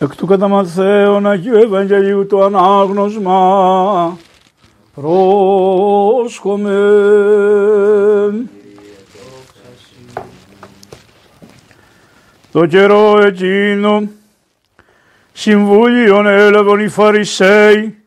Εκ 0.00 0.16
του 0.16 0.26
κατά 0.26 0.48
Μαθαίων 0.48 1.26
Αγίου 1.26 1.56
Ευαγγελίου 1.56 2.26
το 2.26 2.44
ανάγνωσμα 2.44 4.18
πρόσχομαι. 4.94 6.76
Το 12.52 12.66
καιρό 12.66 13.18
εκείνο 13.18 14.08
συμβούλιον 15.32 16.26
έλαβαν 16.26 16.80
οι 16.80 16.88
Φαρισαίοι 16.88 17.98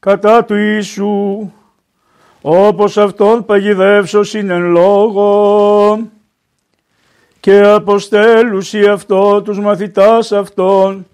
κατά 0.00 0.44
του 0.44 0.54
Ιησού 0.54 1.50
όπως 2.40 2.96
αυτόν 2.96 3.44
παγιδεύσωσιν 3.44 4.50
εν 4.50 4.62
λόγω 4.62 5.98
και 7.40 7.60
αποστέλουσι 7.60 8.86
αυτό 8.86 9.42
τους 9.42 9.60
μαθητάς 9.60 10.32
αυτών 10.32 11.06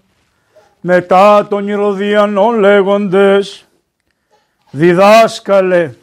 μετά 0.85 1.47
των 1.49 1.67
Ηρωδιανών 1.67 2.59
λέγοντες 2.59 3.67
«Διδάσκαλε, 4.71 5.93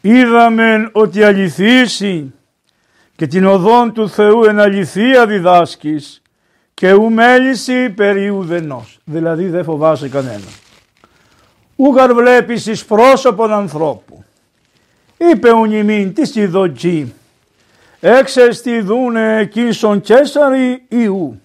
είδαμεν 0.00 0.88
ότι 0.92 1.22
αληθήσει 1.22 2.34
και 3.16 3.26
την 3.26 3.46
οδόν 3.46 3.92
του 3.92 4.08
Θεού 4.08 4.44
εν 4.44 4.60
αληθεία 4.60 5.26
διδάσκεις 5.26 6.22
και 6.74 6.92
ου 6.92 7.10
μέληση 7.10 7.90
περί 7.90 8.28
ουδενός». 8.28 8.98
Δηλαδή 9.04 9.48
δεν 9.48 9.64
φοβάσαι 9.64 10.08
κανένα. 10.08 10.48
Ούγαρ 11.76 12.14
βλέπεις 12.14 12.66
εις 12.66 12.84
πρόσωπον 12.84 13.52
ανθρώπου. 13.52 14.24
Είπε 15.16 15.50
ουν 15.50 15.72
ημίν 15.72 16.14
της 16.14 16.34
ειδωτζή 16.34 17.12
εξεστιδούνε 18.00 19.48
κίνσον 19.52 20.00
Κέσαρι 20.00 20.84
Ιού. 20.88 21.40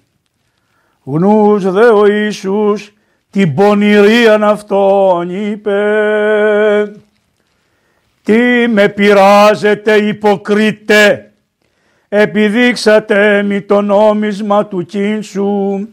Γνούς 1.07 1.71
δε 1.71 1.85
ο 1.85 2.05
Ιησούς 2.07 2.93
την 3.29 3.53
πονηρίαν 3.53 4.43
αυτόν 4.43 5.29
είπε. 5.29 6.91
Τι 8.23 8.67
με 8.67 8.89
πειράζετε 8.89 9.95
υποκρίτε 9.95 11.31
επιδείξατε 12.09 13.43
μη 13.43 13.61
το 13.61 13.81
νόμισμα 13.81 14.65
του 14.65 14.85
κίνσου. 14.85 15.87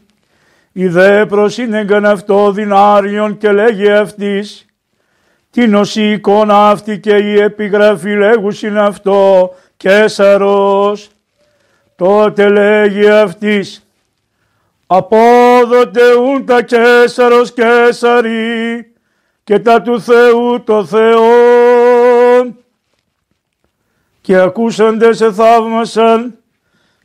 Η 0.72 0.86
δε 0.86 1.26
προσύνεγκαν 1.26 2.04
αυτό 2.04 2.52
δυνάριον 2.52 3.38
και 3.38 3.52
λέγει 3.52 3.90
αυτής. 3.90 4.66
Την 5.50 5.74
οσή 5.74 6.10
εικόνα 6.10 6.70
αυτή 6.70 6.98
και 6.98 7.14
η 7.16 7.40
επιγραφή 7.40 8.16
λέγουσιν 8.16 8.78
αυτό 8.78 9.50
Κέσαρος. 9.76 11.10
Τότε 11.96 12.48
λέγει 12.48 13.08
αυτής 13.08 13.86
απόδοτε 14.96 16.14
ούν 16.14 16.46
τα 16.46 16.62
Κέσαρος 16.62 17.52
Κέσαρι 17.52 18.92
και 19.44 19.58
τα 19.58 19.82
του 19.82 20.00
Θεού 20.00 20.62
το 20.64 20.84
Θεό. 20.84 21.26
Και 24.20 24.36
ακούσαντες 24.36 25.18
θαύμασαν 25.18 26.38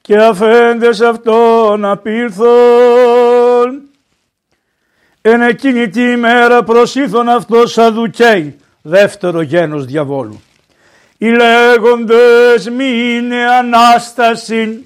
και 0.01 0.17
αφέντες 0.17 1.01
αυτόν 1.01 1.85
απήλθον. 1.85 2.47
Εν 5.21 5.41
εκείνη 5.41 5.89
τη 5.89 6.01
ημέρα 6.11 6.63
προσήθων 6.63 7.29
αυτός 7.29 7.71
Σαδουκέι, 7.71 8.57
δεύτερο 8.81 9.41
γένος 9.41 9.85
διαβόλου. 9.85 10.41
Οι 11.17 11.29
λέγοντες 11.29 12.69
μείνε 12.69 13.45
Ανάσταση 13.45 14.85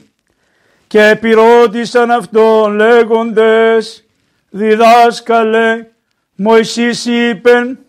και 0.92 1.03
επιρώτησαν 1.03 2.11
αυτόν 2.11 2.75
λέγοντες 2.75 4.03
διδάσκαλε 4.50 5.86
Μωυσής 6.36 7.06
είπεν 7.06 7.80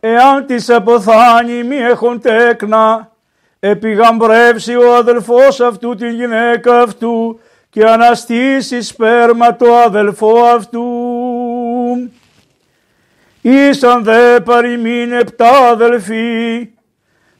εάν 0.00 0.46
της 0.46 0.70
αποθάνει 0.70 1.62
μη 1.62 1.76
έχουν 1.76 2.20
τέκνα 2.20 3.12
επιγαμπρεύσει 3.60 4.76
ο 4.76 4.96
αδελφός 4.96 5.60
αυτού 5.60 5.94
την 5.94 6.08
γυναίκα 6.08 6.80
αυτού 6.80 7.40
και 7.70 7.84
αναστήσει 7.84 8.82
σπέρμα 8.82 9.56
το 9.56 9.76
αδελφό 9.76 10.44
αυτού. 10.44 10.84
Ήσαν 13.40 14.04
δε 14.04 14.40
παροιμήν 14.40 15.12
επτά 15.12 15.68
αδελφοί 15.68 16.70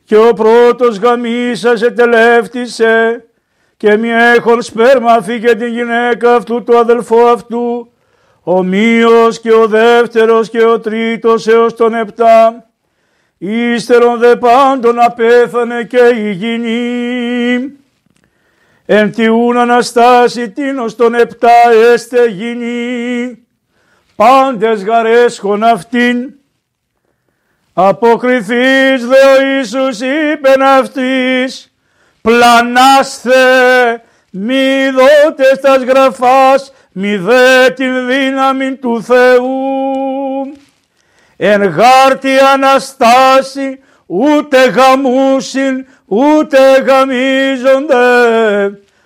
και 0.04 0.16
ο 0.16 0.32
πρώτος 0.32 0.98
γαμίσας 0.98 1.82
ετελεύτησε 1.82 3.24
και 3.84 3.96
μη 3.96 4.08
έχον 4.08 4.62
σπέρμα 4.62 5.22
φύγε 5.22 5.54
την 5.54 5.66
γυναίκα 5.66 6.34
αυτού 6.34 6.62
του 6.62 6.78
αδελφού 6.78 7.28
αυτού 7.28 7.92
ομοίως 8.42 9.40
και 9.40 9.52
ο 9.52 9.66
δεύτερος 9.66 10.50
και 10.50 10.64
ο 10.64 10.80
τρίτος 10.80 11.46
έως 11.46 11.74
τον 11.74 11.94
επτά 11.94 12.70
ύστερον 13.38 14.18
δε 14.18 14.36
πάντων 14.36 15.00
απέθανε 15.00 15.82
και 15.82 16.12
η 16.14 16.30
γυνή. 16.30 17.72
Εν 18.86 19.12
τιούν 19.12 19.56
αναστάσει 19.56 20.50
τίνος 20.50 20.96
τον 20.96 21.14
επτά 21.14 21.70
έστε 21.92 22.26
γυνή. 22.26 23.46
Πάντες 24.16 24.84
γαρέσχον 24.84 25.62
αυτήν. 25.62 26.34
Αποκριθείς 27.72 29.06
δε 29.06 29.16
ο 29.38 29.56
Ιησούς 29.56 30.00
είπεν 30.00 30.62
αυτής 30.62 31.73
πλανάστε 32.28 33.32
μη 34.30 34.90
δότες 34.90 35.56
στας 35.56 35.82
γραφάς 35.82 36.72
μη 36.92 37.16
δε 37.16 37.70
την 37.70 38.06
δύναμη 38.06 38.74
του 38.74 39.02
Θεού 39.02 40.52
εν 41.36 41.62
γάρτη 41.62 42.38
αναστάσει 42.54 43.78
ούτε 44.06 44.64
γαμούσιν 44.64 45.86
ούτε 46.06 46.58
γαμίζονται 46.86 47.98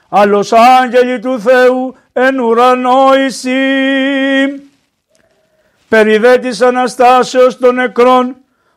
άλλος 0.09 0.53
άγγελοι 0.53 1.19
του 1.19 1.41
Θεού 1.41 1.97
εν 2.12 2.39
ουρανό 2.39 3.15
εισή. 3.27 3.53
Περιδέ 5.89 6.39
της 6.39 6.61
Αναστάσεως 6.61 7.59
των 7.59 7.75
νεκρών 7.75 8.37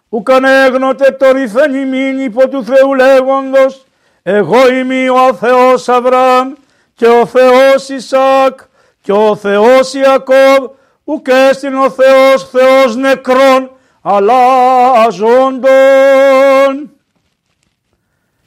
ου 0.09 0.23
κανέγνωτε 0.23 1.11
το 1.11 1.31
ρηθεν 1.31 1.73
ημίν 1.73 2.19
υπό 2.19 2.49
του 2.49 2.63
Θεού 2.65 2.93
λέγοντος 2.93 3.85
εγώ 4.23 4.71
είμαι 4.71 5.09
ο 5.09 5.33
Θεός 5.33 5.89
Αβραάμ 5.89 6.53
και 6.95 7.07
ο 7.07 7.25
Θεός 7.25 7.89
Ισάκ 7.89 8.59
και 9.01 9.11
ο 9.11 9.35
Θεός 9.35 9.93
Ιακώβ 9.93 10.69
ουκ 11.03 11.27
έστειν 11.27 11.75
ο 11.75 11.89
Θεός 11.89 12.49
Θεός 12.49 12.95
νεκρών 12.95 13.71
αλλά 14.01 14.91
αζώντων. 14.91 15.71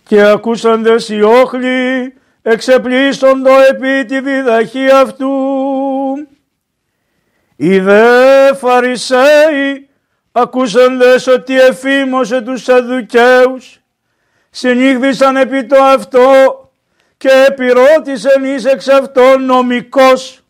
Και 0.04 0.22
ακούσαντες 0.22 1.08
οι 1.08 1.22
όχλοι 1.22 2.14
εξεπλήσοντο 2.42 3.50
επί 3.70 4.04
τη 4.04 4.20
διδαχή 4.20 4.90
αυτού. 4.90 5.32
Οι 7.56 7.78
δε 7.78 8.54
Φαρισαίοι 8.54 9.88
ακούσαντες 10.32 11.26
ότι 11.26 11.60
εφήμωσε 11.60 12.40
τους 12.40 12.62
Σαδουκαίους, 12.62 13.80
συνήχθησαν 14.56 15.36
επί 15.36 15.64
το 15.64 15.82
αυτό 15.82 16.30
και 17.16 17.28
επιρώτησαν 17.48 18.44
εις 18.44 18.64
εξ 18.64 18.88
αυτών 18.88 19.44
νομικός, 19.44 20.40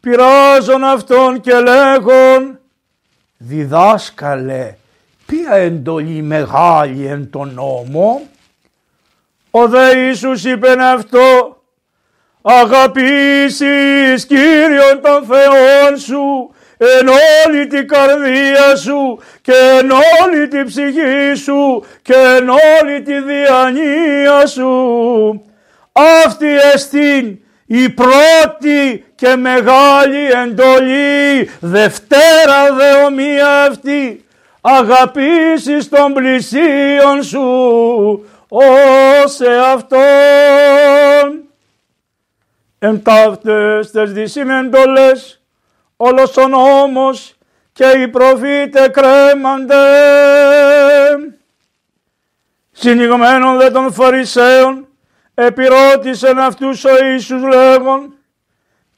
πειράζον 0.00 0.84
αυτόν 0.84 1.40
και 1.40 1.60
λέγον 1.60 2.58
«Διδάσκαλε, 3.36 4.74
ποια 5.26 5.54
εντολή 5.54 6.22
μεγάλη 6.22 7.06
εν 7.06 7.30
τον 7.30 7.54
νόμο» 7.54 8.28
Ο 9.50 9.68
δε 9.68 9.98
Ιησούς 9.98 10.44
είπεν 10.44 10.80
αυτό 10.80 11.56
«Αγαπήσεις 12.42 14.26
Κύριον 14.26 15.00
τον 15.02 15.24
Θεόν 15.24 15.98
σου 15.98 16.54
εν 16.78 17.08
όλη 17.46 17.66
την 17.66 17.88
καρδία 17.88 18.76
σου 18.76 19.22
και 19.40 19.52
εν 19.78 19.90
όλη 19.90 20.48
την 20.48 20.66
ψυχή 20.66 21.34
σου 21.34 21.84
και 22.02 22.14
εν 22.14 22.48
όλη 22.48 23.02
τη 23.02 23.20
διανία 23.20 24.46
σου. 24.46 25.42
Αυτή 26.24 26.46
εστίν 26.74 27.38
η 27.66 27.88
πρώτη 27.88 29.04
και 29.14 29.36
μεγάλη 29.36 30.30
εντολή, 30.44 31.50
δευτέρα 31.60 32.74
δε 32.76 33.04
ομοία 33.06 33.62
αυτή, 33.62 34.24
αγαπήσεις 34.60 35.88
τον 35.88 36.12
πλησίον 36.12 37.22
σου 37.22 38.26
ως 38.48 39.40
εαυτόν. 39.40 39.98
Εν 42.78 43.02
ταύτες 43.02 43.90
τες 43.90 44.12
δυσυνεντολές 44.12 45.37
όλος 46.00 46.36
ο 46.36 46.48
νόμος 46.48 47.34
και 47.72 47.84
οι 47.84 48.08
προφήτες 48.08 48.90
κρέμανται. 48.90 49.76
Συνηγμένων 52.72 53.58
δε 53.58 53.70
των 53.70 53.92
Φαρισαίων 53.92 54.88
επιρώτησεν 55.34 56.38
αυτούς 56.38 56.84
ο 56.84 57.04
Ιησούς 57.04 57.42
λέγον 57.42 58.12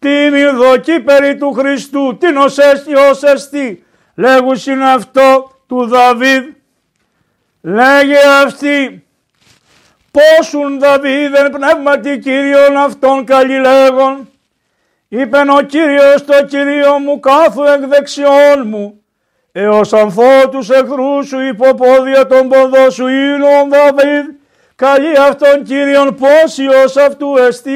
τίμη 0.00 0.44
δοκή 0.44 1.00
περί 1.00 1.36
του 1.36 1.52
Χριστού, 1.52 2.16
την 2.20 2.36
ως 2.36 2.58
έστι 2.58 2.94
ως 2.94 3.22
εστί, 3.22 3.84
λέγουσιν 4.14 4.82
αυτό 4.82 5.50
του 5.66 5.86
Δαβίδ. 5.86 6.44
Λέγε 7.60 8.18
αυτή, 8.44 9.06
πόσουν 10.10 10.78
Δαβίδ 10.78 11.32
πνεύματι 11.52 12.18
Κύριον 12.18 12.76
αυτόν 12.76 13.24
καλλιλέγον, 13.24 14.29
είπεν 15.12 15.48
ο 15.48 15.60
Κύριος 15.60 16.24
το 16.24 16.44
Κύριο 16.46 16.98
μου 16.98 17.20
κάθου 17.20 17.62
εκ 17.62 17.86
δεξιών 17.86 18.62
μου, 18.64 19.02
έως 19.52 19.92
ανθώ 19.92 20.48
τους 20.50 20.70
εχθρούς 20.70 21.26
σου 21.26 21.40
υποπόδια 21.40 22.26
των 22.26 22.48
ποδό 22.48 22.90
σου 22.90 23.04
ο 23.04 23.68
Δαβίδ, 23.68 24.26
καλεί 24.76 25.18
αυτόν 25.18 25.62
Κύριον 25.64 26.14
πόσιος 26.14 26.96
αυτού 26.96 27.36
εστί. 27.36 27.70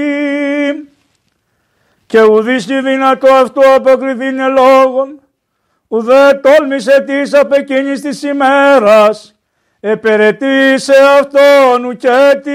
Και 2.07 2.23
ουδείς 2.23 2.67
τη 2.67 2.81
δυνατό 2.81 3.33
αυτό 3.33 3.61
αποκριθήνε 3.77 4.49
λόγων, 4.49 5.21
ουδέ 5.89 6.41
τόλμησε 6.43 7.01
της 7.01 7.35
απ' 7.35 7.53
εκείνης 7.53 8.01
της 8.01 8.23
ημέρας, 8.23 9.35
επερετήσε 9.81 10.95
αυτόν 11.19 11.85
ουκέτη. 11.85 12.53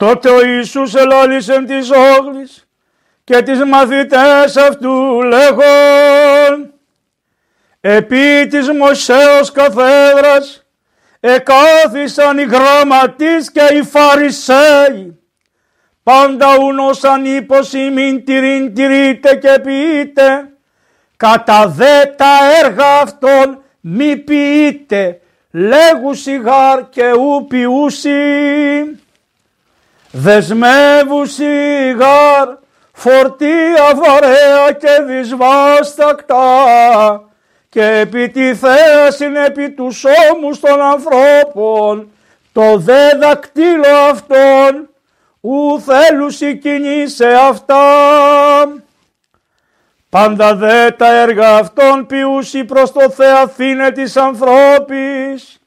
Τότε 0.00 0.28
ο 0.28 0.44
Ιησούς 0.44 0.94
ελάλησε 0.94 1.64
της 1.64 1.90
όγλης 1.90 2.68
και 3.24 3.42
τις 3.42 3.64
μαθητές 3.64 4.56
αυτού 4.56 5.22
λέγον 5.22 6.72
επί 7.80 8.46
της 8.50 8.68
Μωσέως 8.70 9.52
καθέδρας 9.52 10.66
εκάθισαν 11.20 12.38
οι 12.38 12.42
γραμματείς 12.42 13.52
και 13.52 13.74
οι 13.74 13.82
Φαρισαίοι. 13.82 15.18
Πάντα 16.02 16.56
ούνωσαν 16.60 17.24
υποσημήν 17.24 18.24
τυρήν 18.24 18.74
τηρείτε 18.74 19.34
και 19.34 19.60
ποιείτε. 19.62 20.48
Κατά 21.16 21.68
δε 21.68 22.04
τα 22.16 22.38
έργα 22.64 23.00
αυτών 23.02 23.62
μη 23.80 24.16
ποιείτε. 24.16 25.20
Λέγουσι 25.50 26.36
γάρ 26.36 26.88
και 26.88 27.12
ου 27.12 27.46
ποιούσι 27.48 28.10
δεσμεύουσι 30.10 31.44
γάρ 31.98 32.48
φορτία 32.92 33.94
βαρέα 33.94 34.72
και 34.72 35.02
δυσβάστακτα 35.06 36.44
και 37.68 37.84
επί 37.84 38.28
τη 38.28 38.54
θέαση 38.54 39.26
επί 39.46 39.70
τους 39.70 40.04
ώμους 40.32 40.60
των 40.60 40.80
ανθρώπων 40.80 42.10
το 42.52 42.76
δε 42.76 43.16
δακτύλο 43.20 43.96
αυτών 44.10 44.88
ου 45.40 45.80
θέλουσι 45.80 46.58
κινήσε 46.58 47.36
αυτά. 47.48 47.82
Πάντα 50.08 50.54
δε 50.54 50.90
τα 50.90 51.16
έργα 51.16 51.56
αυτών 51.56 52.06
ποιούσι 52.06 52.64
προς 52.64 52.92
το 52.92 53.10
Θεαθήνε 53.10 53.90
της 53.90 54.16
ανθρώπης, 54.16 55.58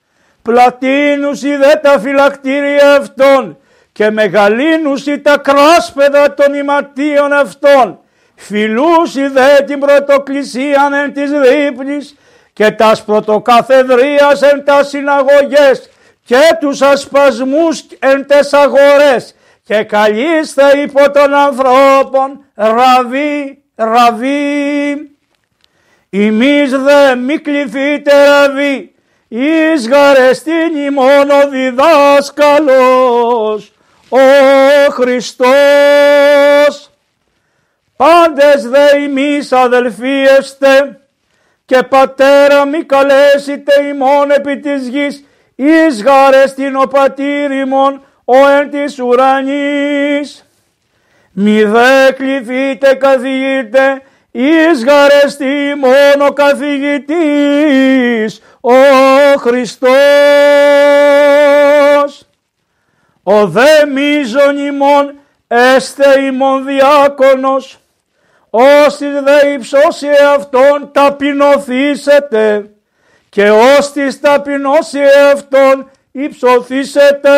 πλατίνουσι 0.41 1.55
δε 1.55 1.75
τα 1.75 1.99
φυλακτήρια 1.99 2.95
αυτών 2.95 3.57
και 3.93 4.11
μεγαλύνουσι 4.11 5.19
τα 5.19 5.37
κράσπεδα 5.37 6.33
των 6.33 6.53
ηματίων 6.53 7.33
αυτών, 7.33 7.99
φιλούσι 8.35 9.27
δε 9.27 9.61
την 9.65 9.79
πρωτοκλησίαν 9.79 10.93
εν 10.93 11.13
της 11.13 11.31
δίπνης 11.31 12.15
και 12.53 12.71
τας 12.71 13.03
πρωτοκαθεδρίας 13.03 14.41
εν 14.41 14.65
τα 14.65 14.83
συναγωγές 14.83 15.89
και 16.25 16.57
τους 16.59 16.81
ασπασμούς 16.81 17.85
εν 17.99 18.27
τες 18.27 18.53
αγορές. 18.53 19.35
Και 19.63 19.83
καλείστε 19.83 20.63
υπό 20.83 21.11
των 21.11 21.33
ανθρώπων 21.33 22.45
ραβή, 22.55 23.63
ραβή. 23.75 24.97
Ημείς 26.09 26.71
δε 26.71 27.15
μη 27.15 27.37
κληθείτε 27.37 28.11
ραβή, 28.25 28.95
εις 29.27 29.89
γαρεστήνη 29.89 30.89
μόνο 30.89 31.49
διδάσκαλος 31.49 33.72
ο 34.13 34.91
Χριστός. 34.91 35.47
Πάντες 37.95 38.67
δε 38.67 38.97
ημείς 38.97 39.51
αδελφίεστε 39.51 40.99
και 41.65 41.83
πατέρα 41.89 42.65
μη 42.65 42.83
καλέσετε 42.83 43.83
ημών 43.93 44.31
επί 44.31 44.59
της 44.59 44.87
γης 44.87 45.23
εις 45.55 46.03
γαρεστήν 46.03 46.75
ο 46.75 46.87
πατήρ 46.87 47.51
ημών 47.51 48.01
ο 48.25 48.35
εν 48.47 48.69
της 48.69 48.99
ουρανής. 48.99 50.45
Μη 51.31 51.63
δε 51.63 52.11
κληθείτε 52.11 52.93
καθηγείτε 52.93 54.01
εις 54.31 54.83
γαρεστή 54.85 55.73
μόνο 55.77 56.33
καθηγητής 56.33 57.11
ο 58.61 58.73
Χριστός. 59.37 59.93
Ο 63.23 63.47
δε 63.47 63.85
μίζων 63.85 64.57
ημών 64.57 65.15
έστε 65.47 66.21
ημών 66.21 66.65
διάκονος, 66.65 67.79
όσοι 68.49 69.05
δε 69.07 69.51
υψώσει 69.53 70.07
αυτόν 70.35 70.91
ταπεινωθήσετε 70.91 72.69
και 73.29 73.49
ώστις 73.49 74.19
ταπεινώσει 74.19 74.99
αυτόν 75.33 75.89
υψωθήσετε. 76.11 77.31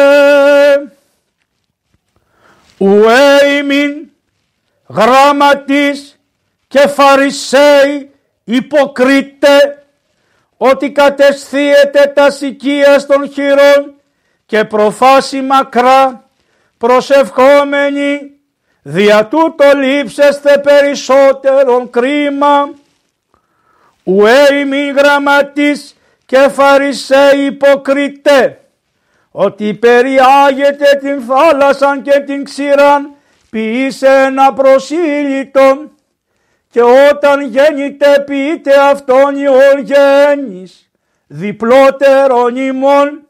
Ουέ 2.78 3.58
ημιν 3.58 4.10
γραμματής 4.88 6.20
και 6.68 6.88
φαρισαίοι 6.88 8.12
υποκρίτε 8.44 9.86
ότι 10.58 10.92
κατεσθίετε 10.92 12.12
τα 12.16 12.32
σικία 12.32 13.06
των 13.06 13.32
χειρών 13.32 13.96
και 14.46 14.64
προφάσει 14.64 15.42
μακρά 15.42 16.30
προσευχόμενοι 16.78 18.32
δια 18.82 19.28
τούτο 19.28 19.64
λείψεστε 19.76 20.58
περισσότερον 20.58 21.90
κρίμα. 21.90 22.70
Ουέ 24.04 24.56
ημι 24.60 24.94
γραμματής 24.98 25.96
και 26.26 26.38
φαρισαίοι 26.38 27.46
υποκρίτε 27.46 28.60
ότι 29.32 29.74
περιάγετε 29.74 31.00
την 31.02 31.22
θάλασσαν 31.22 32.02
και 32.02 32.20
την 32.20 32.44
ξηράν 32.44 33.12
ποιήσε 33.50 34.08
ένα 34.08 34.54
προσήλυτο 34.54 35.92
και 36.70 36.82
όταν 36.82 37.42
γέννητε 37.42 38.24
ποιείτε 38.26 38.80
αυτόν 38.80 39.36
η 39.36 39.48
οργένης 39.48 40.90
διπλότερον 41.28 42.56
ημών 42.56 43.25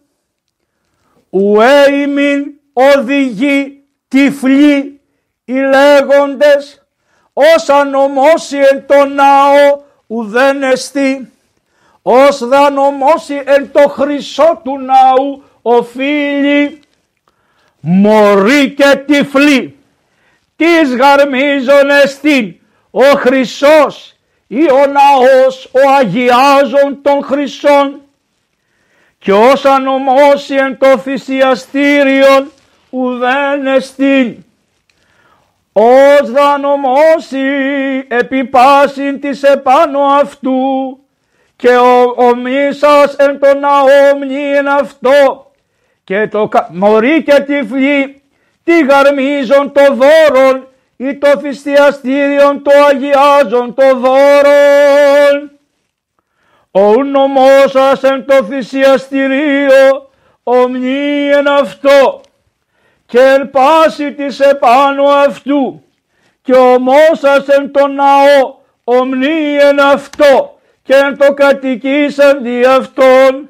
ουέ 1.35 1.91
ημιν 1.91 2.45
οδηγεί 2.73 3.83
τυφλοί 4.07 4.99
οι 5.45 5.53
λέγοντες 5.53 6.87
ως 7.33 7.69
ανομώσει 7.69 8.57
εν 8.57 8.85
το 8.87 9.05
ναό 9.05 9.83
ουδέν 10.07 10.63
εστί 10.63 11.31
ως 12.01 12.47
δα 12.47 12.69
νομώσει 12.69 13.41
εν 13.45 13.71
το 13.71 13.89
χρυσό 13.89 14.61
του 14.63 14.79
ναού 14.79 15.43
οφείλει 15.61 16.79
μωρή 17.79 18.73
και 18.73 19.03
τυφλή 19.05 19.77
της 20.55 20.95
γαρμίζων 20.95 21.89
εστίν 22.03 22.55
ο 22.91 23.03
χρυσός 23.03 24.15
ή 24.47 24.71
ο 24.71 24.85
ναός 24.85 25.65
ο 25.65 25.89
αγιάζων 25.99 27.01
των 27.01 27.23
χρυσών 27.23 28.04
και 29.25 29.33
ως 29.33 29.65
ανομώσει 29.65 30.55
εν 30.55 30.77
το 30.77 30.97
θυσιαστήριον 30.97 32.51
ουδέν 32.89 33.67
εστίν. 33.67 34.45
Ως 35.73 36.29
θα 36.33 36.57
νομώσει 36.57 37.39
επί 38.07 38.43
πάσιν 38.43 39.19
της 39.19 39.43
επάνω 39.43 39.99
αυτού 39.99 40.59
και 41.55 41.67
ο, 41.67 42.01
ο 42.17 42.35
μίσας 42.35 43.15
εν 43.15 43.39
το 43.39 43.47
ναόμνη 43.59 44.43
εν 44.55 44.67
αυτό 44.67 45.51
και 46.03 46.27
το 46.27 46.49
μωρί 46.69 47.23
και 47.23 47.39
τυφλή 47.41 48.21
τι 48.63 48.85
γαρμίζον 48.85 49.71
το 49.71 49.81
δώρον 49.81 50.67
ή 50.97 51.15
το 51.15 51.27
θυσιαστήριον 51.39 52.63
το 52.63 52.71
αγιάζον 52.89 53.73
το 53.73 53.95
δώρον 53.95 55.54
ο 56.77 57.03
νομός 57.03 57.71
σας 57.71 58.03
εν 58.03 58.25
το 58.25 58.43
θυσιαστηρίο 58.43 60.09
ομνή 60.43 61.29
εν 61.29 61.47
αυτό 61.47 62.21
και 63.05 63.19
εν 63.19 63.49
πάση 63.49 64.13
της 64.13 64.39
επάνω 64.39 65.03
αυτού 65.03 65.83
και 66.41 66.53
ο 66.53 66.77
σας 67.11 67.47
εν 67.47 67.71
το 67.71 67.87
ναό 67.87 68.55
ομνή 68.83 69.55
εν 69.69 69.79
αυτό 69.79 70.59
και 70.83 70.93
εν 70.93 71.17
το 71.17 71.33
κατοικήσαν 71.33 72.43
δι' 72.43 72.65
αυτόν 72.65 73.49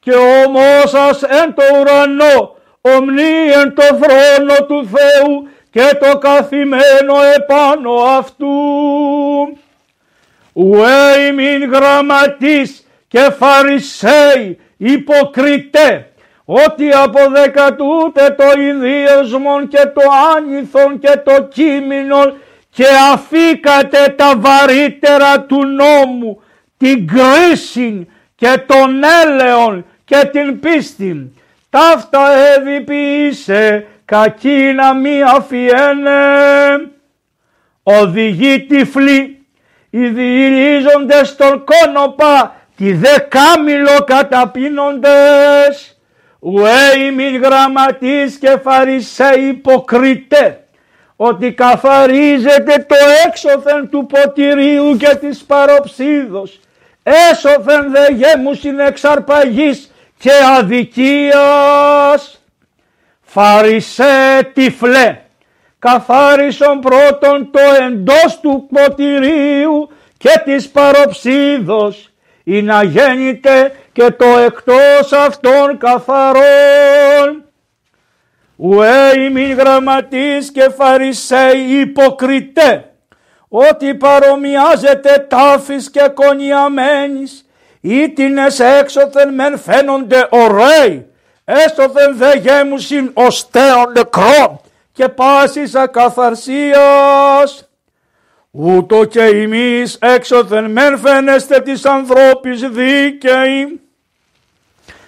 και 0.00 0.12
ο 0.14 0.86
σας 0.86 1.22
εν 1.22 1.54
το 1.54 1.62
ουρανό 1.80 2.56
ομνή 2.80 3.50
εν 3.62 3.74
το 3.74 3.82
θρόνο 3.82 4.66
του 4.66 4.88
Θεού 4.88 5.48
και 5.70 5.98
το 6.00 6.18
καθημένο 6.18 7.14
επάνω 7.36 7.92
αυτού. 7.92 8.52
Ουέ 10.54 11.32
μην 11.34 11.70
γραμματής 11.72 12.86
και 13.08 13.20
φαρισαίοι 13.38 14.58
υποκριτέ 14.76 16.08
ότι 16.44 16.90
αποδεκατούτε 16.90 18.34
το 18.38 18.60
ιδίωσμον 18.60 19.68
και 19.68 19.86
το 19.94 20.00
άνηθον 20.36 20.98
και 20.98 21.20
το 21.24 21.42
κείμενο 21.42 22.34
και 22.70 22.86
αφήκατε 23.12 24.14
τα 24.16 24.32
βαρύτερα 24.36 25.40
του 25.40 25.66
νόμου, 25.66 26.42
την 26.76 27.06
κρίση 27.06 28.08
και 28.34 28.62
τον 28.66 29.00
έλεον 29.22 29.86
και 30.04 30.28
την 30.32 30.60
πίστη. 30.60 31.32
Ταύτα 31.70 32.30
εδιποιήσε 32.56 33.86
κακή 34.04 34.72
να 34.76 34.94
μη 34.94 35.22
αφιένε. 35.36 36.20
Οδηγεί 37.82 38.60
τυφλοί, 38.60 39.33
οι 39.96 40.08
διηρίζοντες 40.08 41.28
στον 41.28 41.64
κόνοπα, 41.64 42.54
τη 42.76 42.92
δεκάμιλο 42.92 44.04
καταπίνοντες. 44.06 45.98
Ουέ 46.40 47.10
μην 47.14 47.42
γραμματείς 47.42 48.36
και 48.36 48.58
φαρισαίοι 48.62 49.48
υποκριτέ, 49.48 50.64
ότι 51.16 51.52
καθαρίζεται 51.52 52.86
το 52.88 52.94
έξωθεν 53.26 53.88
του 53.90 54.06
ποτηρίου 54.06 54.96
και 54.96 55.14
της 55.14 55.44
παροψίδος, 55.44 56.60
έσωθεν 57.02 57.90
δε 57.90 58.12
γέμουσιν 58.12 58.78
εξαρπαγής 58.78 59.92
και 60.18 60.32
αδικίας. 60.58 62.42
Φαρισέ 63.22 64.50
τυφλέ, 64.52 65.18
καθάρισον 65.84 66.80
πρώτον 66.80 67.50
το 67.50 67.60
εντός 67.86 68.40
του 68.40 68.68
ποτηρίου 68.72 69.90
και 70.16 70.40
της 70.44 70.68
παροψίδος, 70.68 72.10
ή 72.44 72.62
να 72.62 72.82
γέννηται 72.82 73.72
και 73.92 74.10
το 74.10 74.38
εκτός 74.46 75.12
αυτών 75.12 75.78
καθαρών. 75.78 77.44
Ουέ 78.56 79.12
ημιν 79.26 79.52
γραμματής 79.52 80.52
και 80.52 80.70
φαρισαίοι 80.76 81.80
υποκριτέ, 81.80 82.90
ότι 83.48 83.94
παρομοιάζεται 83.94 85.26
τάφης 85.28 85.90
και 85.90 86.10
κονιαμένης, 86.14 87.48
ήτινες 87.80 88.60
έξωθεν 88.60 89.34
μεν 89.34 89.58
φαίνονται 89.58 90.28
ωραίοι, 90.30 91.06
έστωθεν 91.44 92.16
δε 92.16 92.36
γέμουσιν 92.36 93.10
οστέων 93.14 93.92
νεκρών 93.94 94.60
και 94.94 95.08
πάσης 95.08 95.74
ακαθαρσίας. 95.74 97.68
Ούτω 98.50 99.04
και 99.04 99.22
εμείς 99.22 99.98
έξωθεν 100.00 100.70
μεν 100.70 100.98
φαίνεστε 100.98 101.60
της 101.60 101.84
ανθρώπης 101.84 102.60
δίκαιοι, 102.60 103.80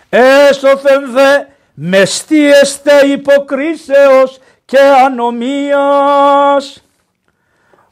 έσωθεν 0.09 1.11
δε 1.12 1.45
μεστίεστε 1.75 3.07
υποκρίσεως 3.07 4.38
και 4.64 4.78
ανομίας. 5.05 6.85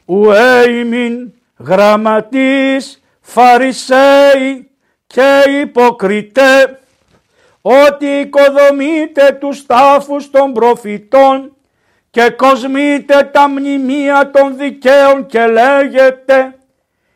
Ουέ 0.05 0.69
ημιν 0.69 1.33
γραμματής 1.57 3.03
φαρισαίοι 3.21 4.69
και 5.07 5.43
υποκριτέ, 5.61 6.79
ότι 7.61 8.05
οικοδομείτε 8.05 9.37
τους 9.39 9.65
τάφους 9.65 10.29
των 10.29 10.53
προφητών 10.53 11.54
και 12.15 12.29
κοσμείτε 12.29 13.29
τα 13.33 13.49
μνημεία 13.49 14.31
των 14.31 14.57
δικαίων 14.57 15.25
και 15.25 15.45
λέγεται 15.45 16.55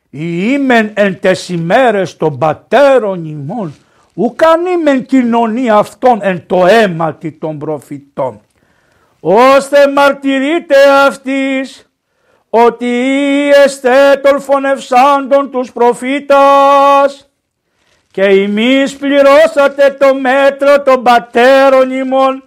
«Ήμεν 0.09 0.91
εν 0.93 1.19
τες 1.19 1.49
ημέρες 1.49 2.17
των 2.17 2.37
πατέρων 2.37 3.25
ημών, 3.25 3.75
ουκανήμεν 4.13 5.05
κοινωνία 5.05 5.75
αυτών 5.75 6.19
εν 6.21 6.43
το 6.47 6.65
αίματι 6.65 7.31
των 7.31 7.57
προφητών, 7.57 8.41
ώστε 9.19 9.91
μαρτυρείτε 9.91 10.75
αυτής 11.07 11.89
ότι 12.49 12.87
είστε 13.65 14.21
των 14.23 14.41
φωνευσάντων 14.41 15.51
τους 15.51 15.71
προφήτας 15.71 17.29
και 18.11 18.23
εμείς 18.23 18.95
πληρώσατε 18.95 19.97
το 19.99 20.15
μέτρο 20.15 20.81
των 20.81 21.03
πατέρων 21.03 21.91
ημών 21.91 22.43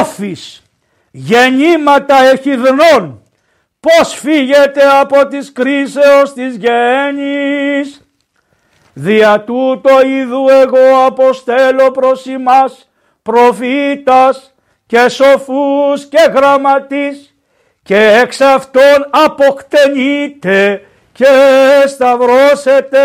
όφης 0.00 0.60
γεννήματα 1.18 2.16
εχιδνών, 2.32 3.22
πώς 3.80 4.14
φύγετε 4.14 4.80
από 5.00 5.26
τις 5.26 5.52
κρίσεως 5.52 6.32
της 6.32 6.56
γέννης. 6.56 8.00
Δια 8.92 9.40
τούτο 9.40 10.00
είδου 10.06 10.48
εγώ 10.48 11.04
αποστέλω 11.06 11.90
προς 11.90 12.26
ημάς 12.26 12.90
προφήτας 13.22 14.54
και 14.86 15.08
σοφούς 15.08 16.06
και 16.08 16.30
γραμματείς 16.34 17.34
και 17.82 18.20
εξ 18.22 18.40
αυτών 18.40 19.06
αποκτενείτε 19.10 20.82
και 21.12 21.26
σταυρώσετε 21.86 22.98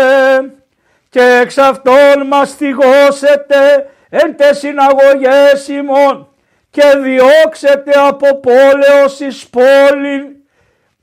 και 1.08 1.38
εξ 1.42 1.58
αυτών 1.58 2.26
μαστιγώσετε 2.26 3.90
εν 4.10 4.36
τες 4.36 4.58
συναγωγές 4.58 5.68
ημών 5.68 6.31
και 6.72 6.82
διώξετε 7.02 7.92
από 8.08 8.40
πόλεως 8.40 9.20
εις 9.20 9.48
πόλην, 9.48 10.36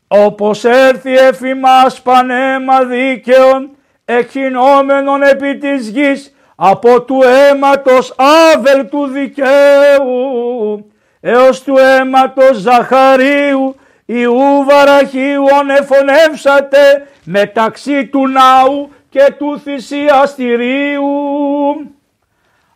όπως 0.07 0.63
έρθει 0.65 1.17
εφημάς 1.17 2.01
πανέμα 2.01 2.83
δίκαιον, 2.83 3.69
εκχυνόμενον 4.05 5.23
επί 5.23 5.57
της 5.57 5.87
γης, 5.87 6.35
από 6.55 7.01
του 7.01 7.21
αίματος 7.23 8.15
άβελ 8.53 8.89
του 8.89 9.07
δικαίου, 9.07 10.91
έως 11.19 11.63
του 11.63 11.77
αίματος 11.77 12.57
Ζαχαρίου, 12.57 13.75
Ιού 14.05 14.65
Βαραχίου 14.65 15.45
ανεφωνεύσατε 15.59 17.07
μεταξύ 17.23 18.05
του 18.05 18.27
ναού 18.27 18.89
και 19.09 19.33
του 19.37 19.59
θυσιαστηρίου. 19.59 21.03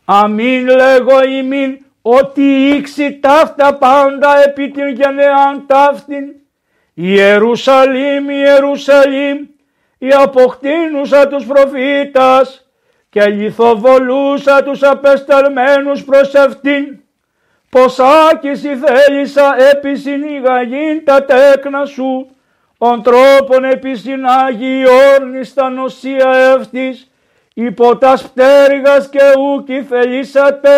Αμήν 0.05 0.67
λέγω 0.67 1.23
ημίν 1.23 1.82
ότι 2.05 2.43
ήξι 2.67 3.19
ταύτα 3.19 3.73
πάντα 3.73 4.43
επί 4.45 4.69
την 4.69 4.87
γενεάν 4.87 5.63
ταύτην. 5.67 6.23
Ιερουσαλήμ, 6.93 8.29
Ιερουσαλήμ, 8.29 9.37
η 9.97 10.09
αποκτήνουσα 10.09 11.27
τους 11.27 11.45
προφήτας 11.45 12.67
και 13.09 13.25
λιθοβολούσα 13.25 14.63
τους 14.63 14.83
απεσταλμένους 14.83 16.03
προς 16.03 16.35
αυτήν. 16.35 16.99
Πως 17.69 17.99
άκηση 18.31 18.75
θέλησα 18.75 19.55
επί 19.71 19.95
συνηγαγήν 19.95 21.03
τα 21.03 21.25
τέκνα 21.25 21.85
σου, 21.85 22.35
ον 22.77 23.03
τρόπον 23.03 23.63
επί 23.63 23.95
συνάγει 23.95 24.83
όρνηστα 25.15 25.69
νοσία 25.69 26.55
εύτης, 26.57 27.11
υπό 27.53 27.97
τας 27.97 28.23
πτέρυγας 28.23 29.09
και 29.09 29.21
ούκη 29.39 29.81
θελήσατε. 29.89 30.69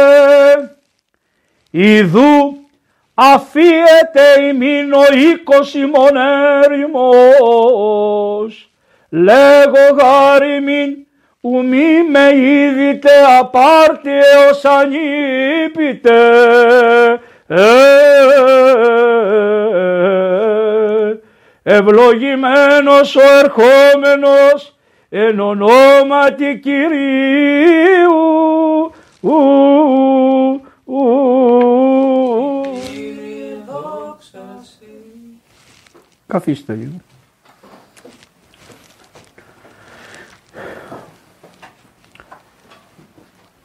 Ιδού 1.78 2.58
αφίεται 3.14 4.42
ημίν 4.50 4.94
ο 4.94 5.04
οίκος 5.14 5.74
ημών 5.74 6.16
έρημος. 6.64 7.12
Λέγω 9.10 9.94
γάριμιν 9.98 10.96
ου 11.42 11.66
μη 11.66 12.04
με 12.12 12.32
είδητε 12.36 13.10
απάρτη 13.40 14.12
έως 14.12 14.66
ανήπητε. 14.66 16.20
ευλογημένος 21.64 23.16
ο 23.16 23.22
ερχόμενος 23.44 24.78
εν 25.10 25.40
ονόματι 25.40 26.60
Κυρίου. 26.60 26.86
Καθίστε 36.28 36.74
λίγο. 36.74 37.02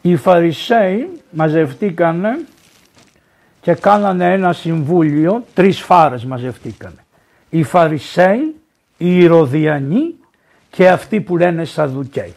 Οι 0.03 0.17
Φαρισαίοι 0.17 1.21
μαζευτήκανε 1.31 2.45
και 3.61 3.75
κάνανε 3.75 4.33
ένα 4.33 4.53
συμβούλιο, 4.53 5.45
τρεις 5.55 5.81
φάρες 5.81 6.25
μαζευτήκανε. 6.25 7.05
Οι 7.51 7.63
Φαρισαίοι, 7.63 8.55
οι 8.97 9.19
Ηρωδιανοί 9.19 10.15
και 10.71 10.89
αυτοί 10.89 11.21
που 11.21 11.37
λένε 11.37 11.65
Σαδουκαίοι. 11.65 12.35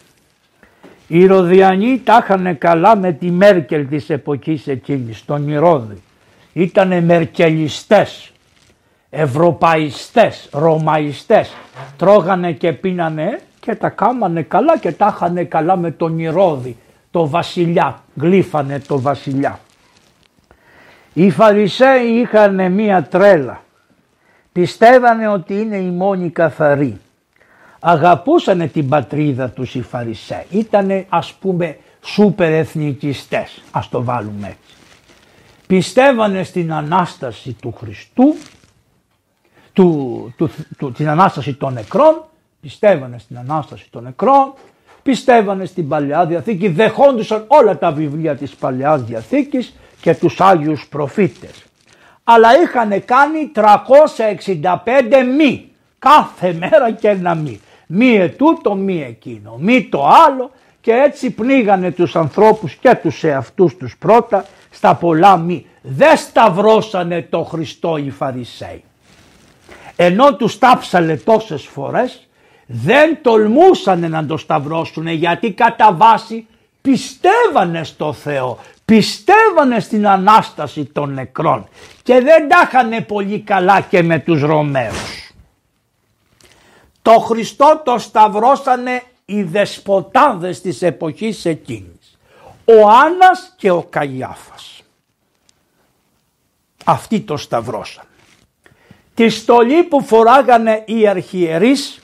Οι 1.13 1.19
Ηρωδιανοί 1.19 2.01
τα 2.03 2.19
είχαν 2.23 2.57
καλά 2.57 2.95
με 2.95 3.11
τη 3.11 3.31
Μέρκελ 3.31 3.87
της 3.87 4.09
εποχής 4.09 4.67
εκείνης, 4.67 5.25
τον 5.25 5.49
Ηρώδη. 5.49 6.01
Ήτανε 6.53 7.01
μερκελιστές 7.01 8.31
ευρωπαϊστές, 9.09 10.49
ρωμαϊστές 10.51 11.53
τρώγανε 11.97 12.51
και 12.51 12.73
πίνανε 12.73 13.39
και 13.59 13.75
τα 13.75 13.89
κάμανε 13.89 14.41
καλά 14.41 14.77
και 14.77 14.91
τα 14.91 15.13
είχανε 15.15 15.43
καλά 15.43 15.77
με 15.77 15.91
τον 15.91 16.19
Ηρώδη, 16.19 16.77
το 17.11 17.27
βασιλιά, 17.27 18.03
γλύφανε 18.15 18.79
το 18.79 19.01
βασιλιά. 19.01 19.59
Οι 21.13 21.29
Φαρισαίοι 21.29 22.07
είχαν 22.07 22.71
μία 22.71 23.03
τρέλα, 23.03 23.63
πιστεύανε 24.51 25.27
ότι 25.27 25.53
είναι 25.53 25.77
η 25.77 25.89
μόνη 25.89 26.29
καθαρή. 26.29 26.99
Αγαπούσανε 27.85 28.67
την 28.67 28.89
πατρίδα 28.89 29.49
τους 29.49 29.75
οι 29.75 29.81
Φαρισαίοι, 29.81 30.45
ήτανε 30.49 31.05
ας 31.09 31.33
πούμε 31.33 31.77
σούπερ 32.01 32.51
εθνικιστές, 32.51 33.61
ας 33.71 33.89
το 33.89 34.03
βάλουμε 34.03 34.47
έτσι. 34.47 34.75
Πιστεύανε 35.67 36.43
στην 36.43 36.73
Ανάσταση 36.73 37.55
του 37.61 37.73
Χριστού, 37.79 38.35
του, 39.73 40.33
του, 40.37 40.49
του, 40.77 40.91
την 40.91 41.09
Ανάσταση 41.09 41.53
των 41.53 41.73
νεκρών, 41.73 42.25
πιστεύανε 42.61 43.19
στην 43.19 43.37
Ανάσταση 43.37 43.87
των 43.91 44.03
νεκρών, 44.03 44.53
πιστεύανε 45.03 45.65
στην 45.65 45.87
Παλαιά 45.87 46.25
Διαθήκη, 46.25 46.67
δεχόντουσαν 46.67 47.45
όλα 47.47 47.77
τα 47.77 47.91
βιβλία 47.91 48.35
της 48.35 48.51
Παλαιάς 48.55 49.03
Διαθήκης 49.03 49.73
και 50.01 50.15
τους 50.15 50.41
Άγιους 50.41 50.87
Προφήτες. 50.87 51.63
Αλλά 52.23 52.61
είχαν 52.61 53.05
κάνει 53.05 53.51
365 53.53 55.23
μη, 55.37 55.71
κάθε 55.99 56.53
μέρα 56.53 56.91
και 56.91 57.07
ένα 57.07 57.35
μη. 57.35 57.59
Μη 57.95 58.15
ετούτο, 58.15 58.75
μη 58.75 59.03
εκείνο, 59.03 59.55
μη 59.59 59.83
το 59.83 60.07
άλλο 60.27 60.51
και 60.81 60.91
έτσι 60.91 61.29
πνίγανε 61.29 61.91
τους 61.91 62.15
ανθρώπους 62.15 62.73
και 62.73 62.95
τους 63.01 63.23
εαυτούς 63.23 63.77
τους 63.77 63.97
πρώτα 63.97 64.45
στα 64.69 64.95
πολλά 64.95 65.37
μη. 65.37 65.65
Δεν 65.81 66.17
σταυρώσανε 66.17 67.27
το 67.29 67.43
Χριστό 67.43 67.97
οι 67.97 68.09
Φαρισαίοι. 68.09 68.83
Ενώ 69.95 70.35
τους 70.35 70.57
τάψανε 70.57 71.17
τόσες 71.17 71.63
φορές 71.63 72.27
δεν 72.65 73.17
τολμούσαν 73.21 74.09
να 74.09 74.25
το 74.25 74.37
σταυρώσουν 74.37 75.07
γιατί 75.07 75.51
κατά 75.51 75.93
βάση 75.93 76.47
πιστεύανε 76.81 77.83
στο 77.83 78.13
Θεό, 78.13 78.59
πιστεύανε 78.85 79.79
στην 79.79 80.07
Ανάσταση 80.07 80.85
των 80.85 81.13
νεκρών 81.13 81.67
και 82.03 82.13
δεν 82.13 82.47
τα 82.47 82.69
είχαν 82.69 83.05
πολύ 83.05 83.39
καλά 83.39 83.81
και 83.81 84.03
με 84.03 84.19
τους 84.19 84.41
Ρωμαίους. 84.41 85.22
Το 87.03 87.11
Χριστό 87.11 87.81
το 87.85 87.97
σταυρώσανε 87.97 89.03
οι 89.25 89.43
δεσποτάδες 89.43 90.61
της 90.61 90.81
εποχής 90.81 91.45
εκείνης. 91.45 92.17
Ο 92.65 92.89
Άννας 92.89 93.53
και 93.57 93.71
ο 93.71 93.83
Καϊάφας. 93.89 94.81
Αυτοί 96.85 97.19
το 97.19 97.37
σταυρώσαν. 97.37 98.05
Τη 99.13 99.29
στολή 99.29 99.83
που 99.83 100.03
φοράγανε 100.03 100.83
οι 100.85 101.07
αρχιερείς 101.07 101.99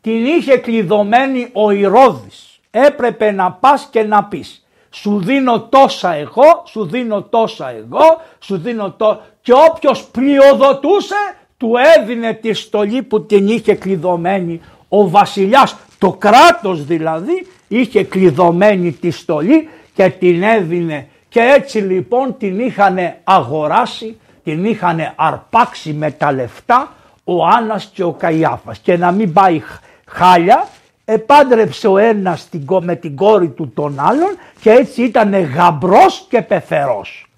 την 0.00 0.26
είχε 0.26 0.56
κλειδωμένη 0.56 1.50
ο 1.52 1.70
Ηρώδης. 1.70 2.60
Έπρεπε 2.70 3.30
να 3.30 3.52
πας 3.52 3.88
και 3.90 4.02
να 4.02 4.24
πεις 4.24 4.64
σου 4.94 5.20
δίνω 5.20 5.60
τόσα 5.60 6.12
εγώ, 6.12 6.62
σου 6.66 6.86
δίνω 6.86 7.22
τόσα 7.22 7.70
εγώ, 7.70 8.20
σου 8.38 8.58
δίνω 8.58 8.92
το... 8.92 9.20
Και 9.40 9.52
όποιος 9.52 10.04
πλειοδοτούσε 10.04 11.14
του 11.56 11.72
έδινε 11.98 12.32
τη 12.32 12.52
στολή 12.52 13.02
που 13.02 13.26
την 13.26 13.48
είχε 13.48 13.74
κλειδωμένη 13.74 14.60
ο 14.88 15.08
βασιλιάς. 15.08 15.76
Το 15.98 16.12
κράτος 16.12 16.84
δηλαδή 16.84 17.46
είχε 17.68 18.04
κλειδωμένη 18.04 18.92
τη 18.92 19.10
στολή 19.10 19.68
και 19.94 20.08
την 20.08 20.42
έδινε 20.42 21.08
και 21.28 21.40
έτσι 21.40 21.78
λοιπόν 21.78 22.36
την 22.38 22.60
είχαν 22.60 22.96
αγοράσει, 23.24 24.16
την 24.44 24.64
είχαν 24.64 25.12
αρπάξει 25.16 25.92
με 25.92 26.10
τα 26.10 26.32
λεφτά 26.32 26.92
ο 27.24 27.46
Άννας 27.46 27.90
και 27.94 28.02
ο 28.02 28.12
Καϊάφας 28.12 28.78
και 28.78 28.96
να 28.96 29.10
μην 29.10 29.32
πάει 29.32 29.62
χάλια 30.06 30.68
επάντρεψε 31.04 31.88
ο 31.88 31.98
ένας 31.98 32.48
με 32.80 32.96
την 32.96 33.16
κόρη 33.16 33.48
του 33.48 33.72
τον 33.74 33.94
άλλον 33.98 34.36
και 34.60 34.70
έτσι 34.70 35.02
ήταν 35.02 35.34
γαμπρός 35.34 36.26
και 36.28 36.42
πεθερός. 36.42 37.28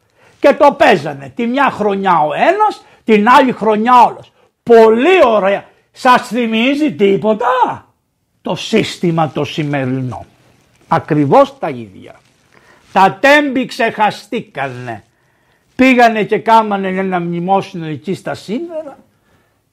Και 0.46 0.54
το 0.54 0.72
παίζανε 0.72 1.32
τη 1.34 1.46
μια 1.46 1.70
χρονιά 1.70 2.20
ο 2.20 2.32
ένας, 2.34 2.84
την 3.04 3.28
άλλη 3.28 3.52
χρονιά 3.52 4.04
όλος. 4.04 4.32
Πολύ 4.62 5.24
ωραία. 5.24 5.64
Σας 5.92 6.26
θυμίζει 6.26 6.92
τίποτα; 6.92 7.46
Το 8.42 8.54
σύστημα 8.54 9.30
το 9.30 9.44
σημερινό. 9.44 10.26
Ακριβώς 10.88 11.58
τα 11.58 11.68
ίδια. 11.68 12.14
Τα 12.92 13.18
τέμπη 13.20 13.66
ξεχαστήκανε. 13.66 15.04
Πήγανε 15.76 16.22
και 16.22 16.38
κάμανε 16.38 16.88
ένα 16.88 17.20
μνημόσυνο 17.20 17.86
εκεί 17.86 18.14
στα 18.14 18.34
σύνδερα 18.34 18.98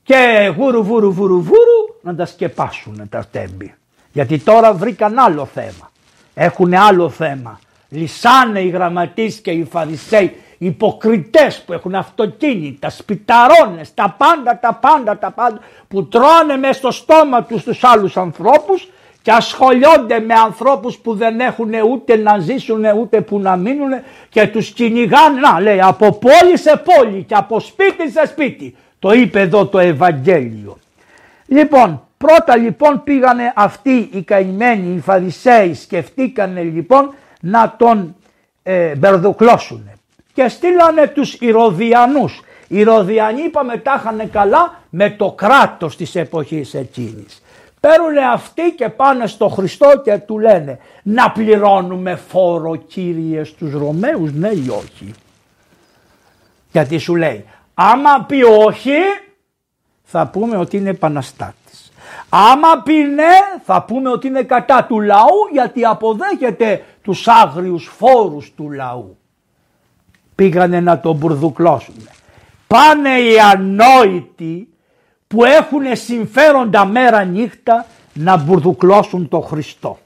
και 0.04 0.52
βουρου 0.56 0.84
βουρου 0.84 1.14
βουρου 1.14 1.42
βουρου 1.42 2.00
να 2.02 2.16
τα 2.16 2.26
σκεπάσουν 2.26 3.10
τα 3.10 3.26
τέμπη. 3.32 3.74
Γιατί 4.12 4.40
τώρα 4.40 4.74
βρήκαν 4.74 5.20
άλλο 5.20 5.46
θέμα. 5.46 5.92
Έχουν 6.34 6.74
άλλο 6.74 7.10
θέμα. 7.10 7.60
Λυσάνε 7.90 8.60
οι 8.60 8.70
γραμματείς 8.70 9.36
και 9.40 9.52
οι 9.52 9.68
φαρισαίοι 9.72 10.36
υποκριτές 10.66 11.64
που 11.66 11.74
έχουν 11.74 11.96
αυτοκίνητα, 11.96 12.90
σπιταρώνες, 12.90 13.94
τα 13.94 14.16
πάντα, 14.18 14.60
τα 14.60 14.74
πάντα, 14.74 15.18
τα 15.18 15.32
πάντα 15.32 15.60
που 15.88 16.08
τρώνε 16.08 16.58
μέσα 16.58 16.74
στο 16.74 16.92
στόμα 16.92 17.44
τους 17.44 17.64
τους 17.64 17.84
άλλους 17.84 18.18
ανθρώπους 18.18 18.90
και 19.22 19.32
ασχολιόνται 19.32 20.20
με 20.20 20.34
ανθρώπους 20.34 20.98
που 20.98 21.16
δεν 21.16 21.40
έχουν 21.40 21.74
ούτε 21.92 22.16
να 22.16 22.38
ζήσουν 22.38 22.86
ούτε 22.98 23.22
που 23.22 23.40
να 23.40 23.56
μείνουν 23.56 23.92
και 24.30 24.48
τους 24.48 24.70
κυνηγάνε, 24.70 25.40
να 25.40 25.60
λέει 25.60 25.82
από 25.82 26.12
πόλη 26.12 26.58
σε 26.58 26.82
πόλη 26.84 27.24
και 27.24 27.36
από 27.36 27.60
σπίτι 27.60 28.12
σε 28.12 28.26
σπίτι. 28.26 28.76
Το 29.00 29.12
είπε 29.12 29.40
εδώ 29.40 29.66
το 29.66 29.80
Ευαγγέλιο. 29.80 30.78
Λοιπόν, 31.48 32.08
πρώτα 32.18 32.58
λοιπόν 32.58 33.04
πήγανε 33.04 33.54
αυτοί 33.56 34.10
οι 34.14 34.22
καημένοι, 34.22 34.96
οι 34.96 35.00
Φαρισαίοι, 35.00 35.74
σκεφτήκανε 35.74 36.62
λοιπόν 36.62 37.14
να 37.42 37.76
τον 37.78 38.16
ε, 38.64 38.96
μπερδοκλώσουν 38.96 39.90
και 40.34 40.48
στείλανε 40.48 41.08
τους 41.08 41.34
Ηρωδιανούς. 41.34 42.42
Οι 42.68 42.78
Ηρωδιανοί 42.80 43.42
είπαμε 43.42 43.78
τα 43.78 43.96
είχαν 44.00 44.30
καλά 44.30 44.80
με 44.90 45.10
το 45.10 45.32
κράτος 45.32 45.96
της 45.96 46.16
εποχής 46.16 46.74
εκείνης. 46.74 47.44
Παίρνουν 47.80 48.18
αυτοί 48.34 48.74
και 48.78 48.90
πάνε 48.90 49.28
στο 49.28 49.48
Χριστό 49.48 50.02
και 50.04 50.18
του 50.18 50.40
λένε 50.40 50.80
να 51.04 51.32
πληρώνουμε 51.32 52.16
φόρο 52.16 52.76
κύριε 52.76 53.44
στους 53.44 53.74
Ρωμαίους 53.74 54.32
ναι 54.34 54.50
ή 54.50 54.70
όχι; 54.70 55.14
Γιατί 56.72 56.98
σου 56.98 57.16
λέει 57.16 57.46
άμα 57.74 58.26
πει 58.28 58.44
όχι 58.44 58.98
θα 60.04 60.28
πούμε 60.28 60.58
ότι 60.58 60.78
είναι 60.78 60.90
επαναστάτης. 60.90 61.92
Άμα 62.30 62.82
πει 62.84 62.94
ναι 62.94 63.40
θα 63.64 63.84
πούμε 63.84 64.10
ότι 64.10 64.28
είναι 64.28 64.44
κατά 64.44 64.86
του 64.86 65.00
λαού 65.00 65.48
γιατί 65.52 65.86
αποδέχεται 65.86 66.84
τους 67.02 67.28
άγριους 67.28 67.92
φόρους 67.98 68.54
του 68.56 68.72
λαού. 68.72 69.18
Πήγανε 70.44 70.80
να 70.80 71.00
τον 71.00 71.16
μπουρδουκλώσουν. 71.16 71.96
Πάνε 72.68 73.10
οι 73.10 73.40
ανόητοι 73.54 74.68
που 75.28 75.44
έχουν 75.44 75.82
συμφέροντα 75.92 76.86
μέρα 76.86 77.24
νύχτα 77.24 77.86
να 78.14 78.38
μπουρδουκλώσουν 78.38 79.28
το 79.28 79.40
Χριστό. 79.40 79.98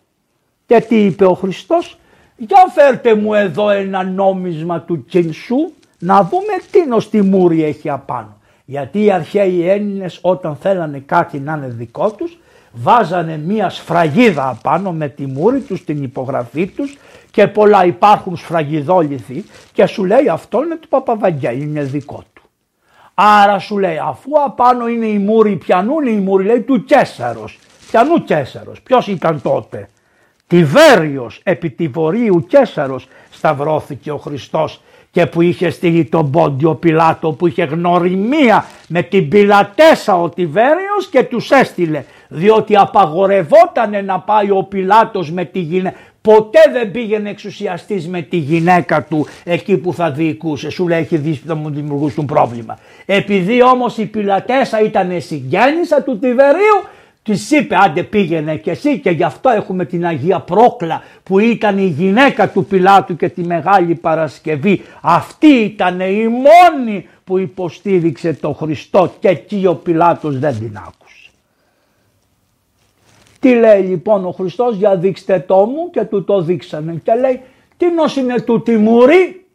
Και 0.65 0.82
τι 0.82 1.06
είπε 1.06 1.26
ο 1.26 1.34
Χριστός, 1.34 1.97
για 2.36 2.58
φέρτε 2.73 3.15
μου 3.15 3.34
εδώ 3.34 3.69
ένα 3.69 4.04
νόμισμα 4.04 4.82
του 4.82 5.06
κινσού 5.06 5.71
να 6.00 6.23
δούμε 6.23 6.54
τι 6.71 7.02
στη 7.02 7.21
μούρη 7.21 7.63
έχει 7.63 7.89
απάνω. 7.89 8.38
Γιατί 8.65 9.04
οι 9.04 9.12
αρχαίοι 9.12 9.69
Έλληνες 9.69 10.19
όταν 10.21 10.56
θέλανε 10.56 11.00
κάτι 11.00 11.39
να 11.39 11.54
είναι 11.54 11.67
δικό 11.67 12.12
τους 12.12 12.38
βάζανε 12.71 13.38
μία 13.38 13.69
σφραγίδα 13.69 14.49
απάνω 14.49 14.91
με 14.91 15.08
τη 15.08 15.25
μούρη 15.25 15.60
τους, 15.60 15.84
την 15.84 16.03
υπογραφή 16.03 16.67
τους 16.67 16.97
και 17.32 17.47
πολλά 17.47 17.86
υπάρχουν 17.86 18.38
σφραγιδόληθοι 18.38 19.45
και 19.73 19.86
σου 19.86 20.06
λέει 20.06 20.27
αυτό 20.30 20.63
είναι 20.63 20.75
του 20.75 20.88
Παπαβαγγέλη, 20.88 21.63
είναι 21.63 21.82
δικό 21.82 22.23
του. 22.34 22.41
Άρα 23.13 23.60
σου 23.60 23.77
λέει 23.77 23.97
αφού 23.97 24.32
απάνω 24.45 24.88
είναι 24.88 25.06
η 25.06 25.17
μούρη 25.17 25.56
πιανού 25.56 25.99
είναι 25.99 26.10
η 26.10 26.19
μούρη 26.19 26.45
λέει 26.45 26.62
του 26.62 26.84
Κέσσαρος. 26.84 27.60
Πιανού 27.91 28.23
Κέσσαρος, 28.23 28.82
ποιος 28.82 29.08
ήταν 29.08 29.41
τότε; 29.41 29.88
Τιβέριος 30.47 31.39
επί 31.43 31.69
Τιβορίου 31.69 32.45
Κέσσαρος 32.47 33.08
σταυρώθηκε 33.32 34.12
ο 34.12 34.17
Χριστός 34.17 34.82
και 35.12 35.25
που 35.25 35.41
είχε 35.41 35.69
στείλει 35.69 36.06
τον 36.06 36.32
Πόντιο 36.32 36.75
Πιλάτο 36.75 37.32
που 37.32 37.47
είχε 37.47 37.63
γνωριμία 37.63 38.65
με 38.88 39.01
την 39.01 39.30
Πιλατέσα 39.30 40.21
ο 40.21 40.30
Τιβέριος 40.30 41.08
και 41.12 41.23
τους 41.23 41.51
έστειλε 41.51 42.03
διότι 42.28 42.76
απαγορευόταν 42.76 44.06
να 44.06 44.20
πάει 44.20 44.52
ο 44.52 44.63
Πιλάτος 44.63 45.32
με 45.32 45.46
τη 45.46 45.60
γυναίκα. 45.60 45.96
Ποτέ 46.22 46.60
δεν 46.72 46.92
πήγαινε 46.92 47.30
εξουσιαστής 47.30 48.08
με 48.08 48.22
τη 48.22 48.38
γυναίκα 48.38 49.04
του 49.04 49.26
εκεί 49.44 49.78
που 49.78 49.94
θα 49.94 50.12
διοικούσε. 50.12 50.70
Σου 50.70 50.88
λέει 50.88 51.00
έχει 51.00 51.18
δει 51.18 51.42
να 51.46 51.56
μου 51.56 51.70
δημιουργούσουν 51.70 52.26
πρόβλημα. 52.26 52.78
Επειδή 53.06 53.63
όμως 53.63 53.98
η 53.98 54.06
Πιλατέσα 54.06 54.82
ήταν 54.82 55.22
συγγέννησα 55.22 56.04
του 56.04 56.20
Τιβερίου 56.20 56.84
Της 57.28 57.52
είπε 57.52 57.76
άντε 57.76 58.04
πήγαινε 58.04 58.56
και 58.56 58.72
εσύ 58.72 59.00
και 59.00 59.10
γι' 59.10 59.24
αυτό 59.24 59.50
έχουμε 59.50 59.86
την 59.86 60.06
Αγία 60.06 60.40
Πρόκλα 60.40 61.04
που 61.24 61.40
ήταν 61.40 61.78
η 61.78 61.86
γυναίκα 61.86 62.50
του 62.50 62.66
Πιλάτου 62.66 63.16
και 63.16 63.30
τη 63.30 63.44
Μεγάλη 63.44 63.96
Παρασκευή. 63.96 64.82
Αυτή 65.02 65.48
ήταν 65.48 66.00
η 66.00 66.28
μόνη 66.28 67.08
που 67.24 67.38
υποστήριξε 67.38 68.34
το 68.34 68.54
Χριστό 68.54 69.13
και 69.20 69.28
εκεί 69.28 69.66
ο 69.66 69.76
Πιλάτος 69.76 70.40
δεν 70.40 70.60
την 70.60 70.78
άκουσε. 70.78 71.07
Τι 73.47 73.55
λέει 73.55 73.81
λοιπόν 73.81 74.25
ο 74.25 74.31
Χριστός 74.31 74.75
για 74.75 74.95
δείξτε 74.97 75.39
το 75.39 75.65
μου 75.65 75.89
και 75.89 76.03
του 76.03 76.23
το 76.23 76.41
δείξανε 76.41 77.01
και 77.03 77.13
λέει 77.13 77.41
τι 77.77 77.91
νος 77.91 78.15
είναι 78.15 78.41
του 78.41 78.62
Τιμούρη; 78.62 79.45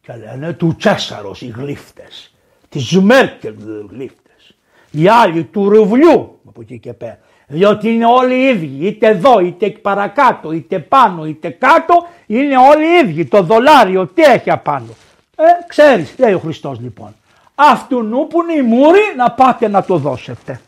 Και 0.00 0.12
λένε 0.16 0.52
του 0.52 0.76
Τσέσαρος 0.78 1.42
οι 1.42 1.52
γλύφτες, 1.56 2.34
της 2.68 3.00
Μέρκελ 3.00 3.54
γλύφτες, 3.90 4.56
οι 4.90 5.08
άλλοι 5.08 5.44
του 5.44 5.68
Ρουβλιού 5.68 6.38
από 6.48 6.60
εκεί 6.60 6.78
και 6.78 6.92
πέρα. 6.92 7.18
Διότι 7.46 7.88
είναι 7.88 8.06
όλοι 8.06 8.34
οι 8.34 8.48
ίδιοι, 8.48 8.86
είτε 8.86 9.06
εδώ, 9.06 9.40
είτε 9.40 9.70
παρακάτω, 9.70 10.52
είτε 10.52 10.78
πάνω, 10.78 11.26
είτε 11.26 11.48
κάτω, 11.48 12.06
είναι 12.26 12.56
όλοι 12.56 12.84
οι 12.84 13.08
ίδιοι. 13.08 13.24
Το 13.24 13.42
δολάριο 13.42 14.06
τι 14.06 14.22
έχει 14.22 14.50
απάνω. 14.50 14.94
Ε, 15.36 15.44
ξέρεις, 15.68 16.14
λέει 16.18 16.32
ο 16.32 16.38
Χριστός 16.38 16.80
λοιπόν. 16.80 17.14
Αυτού 17.54 18.02
νου 18.02 18.26
που 18.26 18.42
είναι 18.42 18.52
η 18.52 18.62
μούρη 18.62 19.00
να 19.16 19.30
πάτε 19.30 19.68
να 19.68 19.84
το 19.84 19.96
δώσετε. 19.96 20.60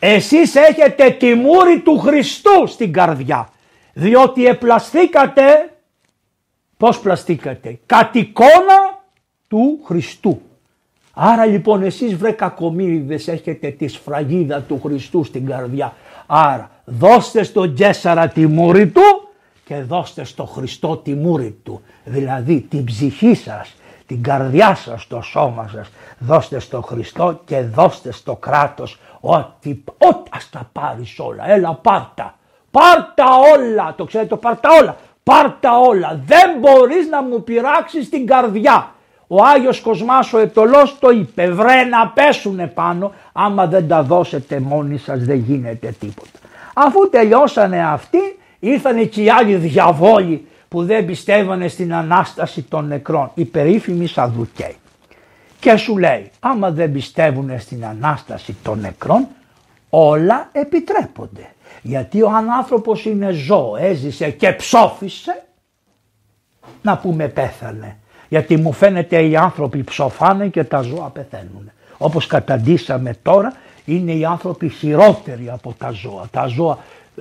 Εσείς 0.00 0.54
έχετε 0.54 1.10
τη 1.10 1.34
μούρη 1.34 1.80
του 1.80 1.98
Χριστού 1.98 2.66
στην 2.66 2.92
καρδιά. 2.92 3.48
Διότι 3.92 4.46
επλαστήκατε, 4.46 5.76
πώς 6.76 7.00
πλαστήκατε, 7.00 7.78
κατ' 7.86 8.14
εικόνα 8.14 9.02
του 9.48 9.80
Χριστού. 9.84 10.40
Άρα 11.14 11.46
λοιπόν 11.46 11.82
εσείς 11.82 12.16
βρε 12.16 12.30
κακομύριδες 12.30 13.28
έχετε 13.28 13.70
τη 13.70 13.88
σφραγίδα 13.88 14.62
του 14.62 14.80
Χριστού 14.82 15.24
στην 15.24 15.46
καρδιά. 15.46 15.94
Άρα 16.26 16.70
δώστε 16.84 17.42
στον 17.42 17.74
Τζέσαρα 17.74 18.28
τη 18.28 18.46
μούρη 18.46 18.88
του 18.88 19.28
και 19.64 19.74
δώστε 19.76 20.24
στο 20.24 20.44
Χριστό 20.44 20.96
τη 20.96 21.14
μούρη 21.14 21.56
του. 21.62 21.82
Δηλαδή 22.04 22.60
την 22.60 22.84
ψυχή 22.84 23.34
σας, 23.34 23.74
την 24.10 24.22
καρδιά 24.22 24.74
σας, 24.74 25.06
το 25.06 25.20
σώμα 25.20 25.68
σας. 25.72 25.90
Δώστε 26.18 26.58
στο 26.58 26.80
Χριστό 26.80 27.40
και 27.44 27.60
δώστε 27.60 28.12
στο 28.12 28.36
κράτος 28.36 28.98
ό,τι, 29.20 29.82
ό,τι 29.98 30.30
ας 30.30 30.50
τα 30.50 30.68
πάρεις 30.72 31.18
όλα. 31.18 31.50
Έλα 31.50 31.74
πάρτα. 31.74 32.34
Πάρτα 32.70 33.24
όλα. 33.54 33.94
Το 33.96 34.04
ξέρετε 34.04 34.28
το 34.28 34.36
πάρτα 34.36 34.68
όλα. 34.80 34.96
Πάρτα 35.22 35.78
όλα. 35.78 36.20
Δεν 36.26 36.58
μπορείς 36.60 37.08
να 37.08 37.22
μου 37.22 37.42
πειράξεις 37.42 38.08
την 38.08 38.26
καρδιά. 38.26 38.94
Ο 39.26 39.44
Άγιος 39.44 39.80
Κοσμάς 39.80 40.32
ο 40.32 40.38
Ετωλός 40.38 40.98
το 40.98 41.10
είπε 41.10 41.50
βρε 41.50 41.84
να 41.84 42.08
πέσουνε 42.08 42.66
πάνω 42.66 43.12
άμα 43.32 43.66
δεν 43.66 43.88
τα 43.88 44.02
δώσετε 44.02 44.60
μόνοι 44.60 44.98
σας 44.98 45.24
δεν 45.24 45.36
γίνεται 45.36 45.94
τίποτα. 46.00 46.38
Αφού 46.74 47.08
τελειώσανε 47.10 47.84
αυτοί 47.84 48.38
ήρθαν 48.58 49.08
και 49.08 49.22
οι 49.22 49.30
άλλοι 49.30 49.54
διαβόλοι 49.54 50.48
που 50.70 50.84
δεν 50.84 51.04
πιστεύανε 51.04 51.68
στην 51.68 51.94
Ανάσταση 51.94 52.62
των 52.62 52.86
νεκρών, 52.86 53.30
οι 53.34 53.44
περίφημοι 53.44 54.06
Σαδουκαίοι. 54.06 54.76
Και 55.60 55.76
σου 55.76 55.98
λέει 55.98 56.30
άμα 56.40 56.70
δεν 56.70 56.92
πιστεύουν 56.92 57.60
στην 57.60 57.84
Ανάσταση 57.84 58.56
των 58.62 58.80
νεκρών 58.80 59.26
όλα 59.90 60.48
επιτρέπονται. 60.52 61.50
Γιατί 61.82 62.22
ο 62.22 62.30
άνθρωπος 62.58 63.04
είναι 63.04 63.30
ζώο, 63.30 63.76
έζησε 63.76 64.30
και 64.30 64.52
ψόφισε 64.52 65.42
να 66.82 66.98
πούμε 66.98 67.28
πέθανε. 67.28 67.96
Γιατί 68.28 68.56
μου 68.56 68.72
φαίνεται 68.72 69.22
οι 69.22 69.36
άνθρωποι 69.36 69.82
ψοφάνε 69.82 70.48
και 70.48 70.64
τα 70.64 70.80
ζώα 70.80 71.08
πεθαίνουν. 71.08 71.70
Όπως 71.98 72.26
καταντήσαμε 72.26 73.14
τώρα 73.22 73.52
είναι 73.84 74.12
οι 74.12 74.24
άνθρωποι 74.24 74.68
χειρότεροι 74.68 75.50
από 75.50 75.74
τα 75.78 75.90
ζώα. 75.90 76.28
Τα 76.30 76.46
ζώα 76.46 76.78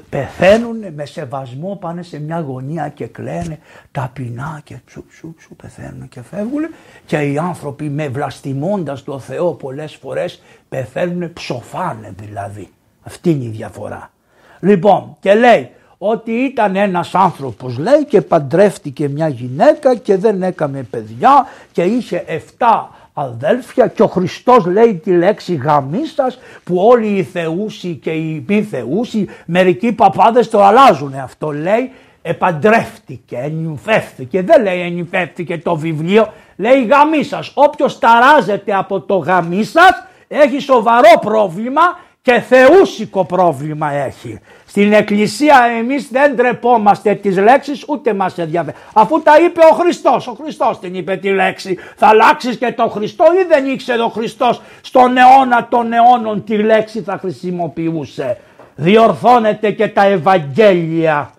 πεθαίνουν 0.10 0.94
με 0.94 1.06
σεβασμό, 1.06 1.78
πάνε 1.82 2.04
σε 2.04 2.20
μια 2.20 2.40
γωνία 2.40 2.90
και 2.90 3.06
κλαίνε 3.08 3.60
ταπεινά 3.92 4.62
και 4.64 4.76
ψου 4.86 5.06
ψου 5.06 5.34
ψου 5.34 5.56
πεθαίνουν 5.56 6.08
και 6.08 6.22
φεύγουν 6.22 6.62
και 7.06 7.18
οι 7.18 7.38
άνθρωποι 7.38 7.90
με 7.90 8.08
βλαστημώντας 8.08 9.04
το 9.04 9.20
Θεό 9.20 9.54
πολλές 9.54 9.96
φορές 9.96 10.42
πεθαίνουν, 10.70 11.34
ψοφάνε 11.34 12.14
δηλαδή. 12.18 12.70
Αυτή 13.02 13.30
είναι 13.30 13.44
η 13.44 13.50
διαφορά. 13.50 14.12
Λοιπόν 14.60 15.18
και 15.20 15.34
λέει 15.34 15.70
ότι 15.98 16.32
ήταν 16.32 16.76
ένας 16.76 17.16
άνθρωπος 17.16 17.78
λέει 17.78 18.06
και 18.06 18.22
παντρεύτηκε 18.22 19.10
μια 19.10 19.28
γυναίκα 19.28 19.96
και 19.96 20.18
δεν 20.18 20.44
έκαμε 20.44 20.84
παιδιά 20.84 21.48
και 21.72 21.84
είχε 21.84 22.24
7 22.28 22.66
αδέλφια 23.14 23.88
και 23.88 24.04
ο 24.04 24.08
Χριστός 24.08 24.66
λέει 24.66 24.96
τη 24.96 25.12
λέξη 25.12 25.56
γαμίστας 25.56 26.40
που 26.64 26.76
όλοι 26.78 27.08
οι 27.08 27.24
θεούσοι 27.24 27.96
και 27.96 28.12
οι 28.12 28.46
μη 28.48 28.64
θεούσοι 28.64 29.28
μερικοί 29.46 29.92
παπάδες 29.92 30.50
το 30.50 30.64
αλλάζουν 30.64 31.14
αυτό 31.14 31.52
λέει 31.52 31.92
επαντρεύτηκε, 32.22 33.38
ενυμφεύτηκε, 33.38 34.42
δεν 34.42 34.64
λέει 34.64 34.82
ενυμφεύτηκε 34.82 35.58
το 35.58 35.76
βιβλίο, 35.76 36.34
λέει 36.56 36.86
γαμίσας. 36.86 37.52
Όποιος 37.54 38.00
ταράζεται 38.00 38.76
από 38.76 39.02
το 39.02 39.16
γαμίσας 39.16 40.04
έχει 40.28 40.60
σοβαρό 40.60 41.20
πρόβλημα 41.22 41.82
και 42.30 42.40
θεούσικο 42.40 43.26
πρόβλημα 43.26 43.92
έχει. 43.92 44.40
Στην 44.66 44.94
εκκλησία 44.94 45.56
εμείς 45.78 46.08
δεν 46.12 46.36
τρεπόμαστε 46.36 47.16
τις 47.16 47.38
λέξεις 47.38 47.84
ούτε 47.88 48.14
μας 48.14 48.38
ενδιαφέρει. 48.38 48.78
Αφού 48.94 49.22
τα 49.22 49.40
είπε 49.40 49.60
ο 49.72 49.76
Χριστός, 49.76 50.28
ο 50.28 50.38
Χριστός 50.42 50.80
την 50.80 50.96
είπε 50.96 51.16
τη 51.16 51.30
λέξη. 51.30 51.78
Θα 51.96 52.08
αλλάξεις 52.08 52.58
και 52.58 52.72
το 52.72 52.88
Χριστό 52.88 53.24
ή 53.42 53.46
δεν 53.48 53.68
ήξερε 53.68 54.02
ο 54.02 54.08
Χριστός 54.08 54.62
στον 54.82 55.18
αιώνα 55.18 55.68
των 55.68 55.94
αιώνων 55.94 56.44
τη 56.44 56.58
λέξη 56.58 57.02
θα 57.02 57.18
χρησιμοποιούσε. 57.18 58.38
Διορθώνεται 58.76 59.72
και 59.72 59.88
τα 59.88 60.06
Ευαγγέλια. 60.06 61.34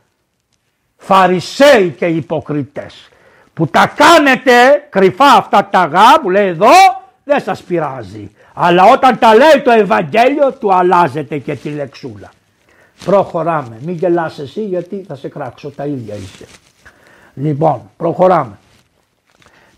Φαρισαίοι 0.96 1.94
και 1.98 2.06
υποκριτές 2.06 3.08
που 3.54 3.66
τα 3.66 3.92
κάνετε 3.96 4.52
κρυφά 4.88 5.32
αυτά 5.36 5.68
τα 5.70 5.84
γά 5.84 6.20
που 6.20 6.30
λέει 6.30 6.46
εδώ 6.46 6.70
δεν 7.24 7.40
σας 7.40 7.62
πειράζει. 7.62 8.30
Αλλά 8.62 8.84
όταν 8.84 9.18
τα 9.18 9.34
λέει 9.34 9.62
το 9.64 9.70
Ευαγγέλιο 9.70 10.52
του 10.52 10.74
αλλάζεται 10.74 11.38
και 11.38 11.54
τη 11.54 11.68
λεξούλα. 11.68 12.30
Προχωράμε. 13.04 13.78
Μην 13.80 13.94
γελάς 13.94 14.38
εσύ 14.38 14.64
γιατί 14.64 15.04
θα 15.08 15.14
σε 15.14 15.28
κράξω. 15.28 15.70
Τα 15.70 15.86
ίδια 15.86 16.14
είσαι. 16.14 16.44
Λοιπόν, 17.34 17.90
προχωράμε. 17.96 18.58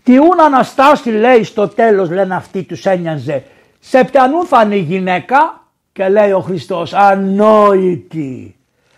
Τι 0.03 0.17
ούν 0.17 0.39
Αναστάση 0.45 1.09
λέει 1.09 1.43
στο 1.43 1.67
τέλος 1.67 2.09
λένε 2.09 2.35
αυτοί 2.35 2.63
τους 2.63 2.85
ένοιαζε. 2.85 3.43
Σε 3.79 4.03
ποιανού 4.03 4.45
θα 4.45 4.61
είναι 4.63 4.75
η 4.75 4.79
γυναίκα 4.79 5.61
και 5.91 6.09
λέει 6.09 6.31
ο 6.31 6.39
Χριστός 6.39 6.93
ανόητη, 6.93 8.55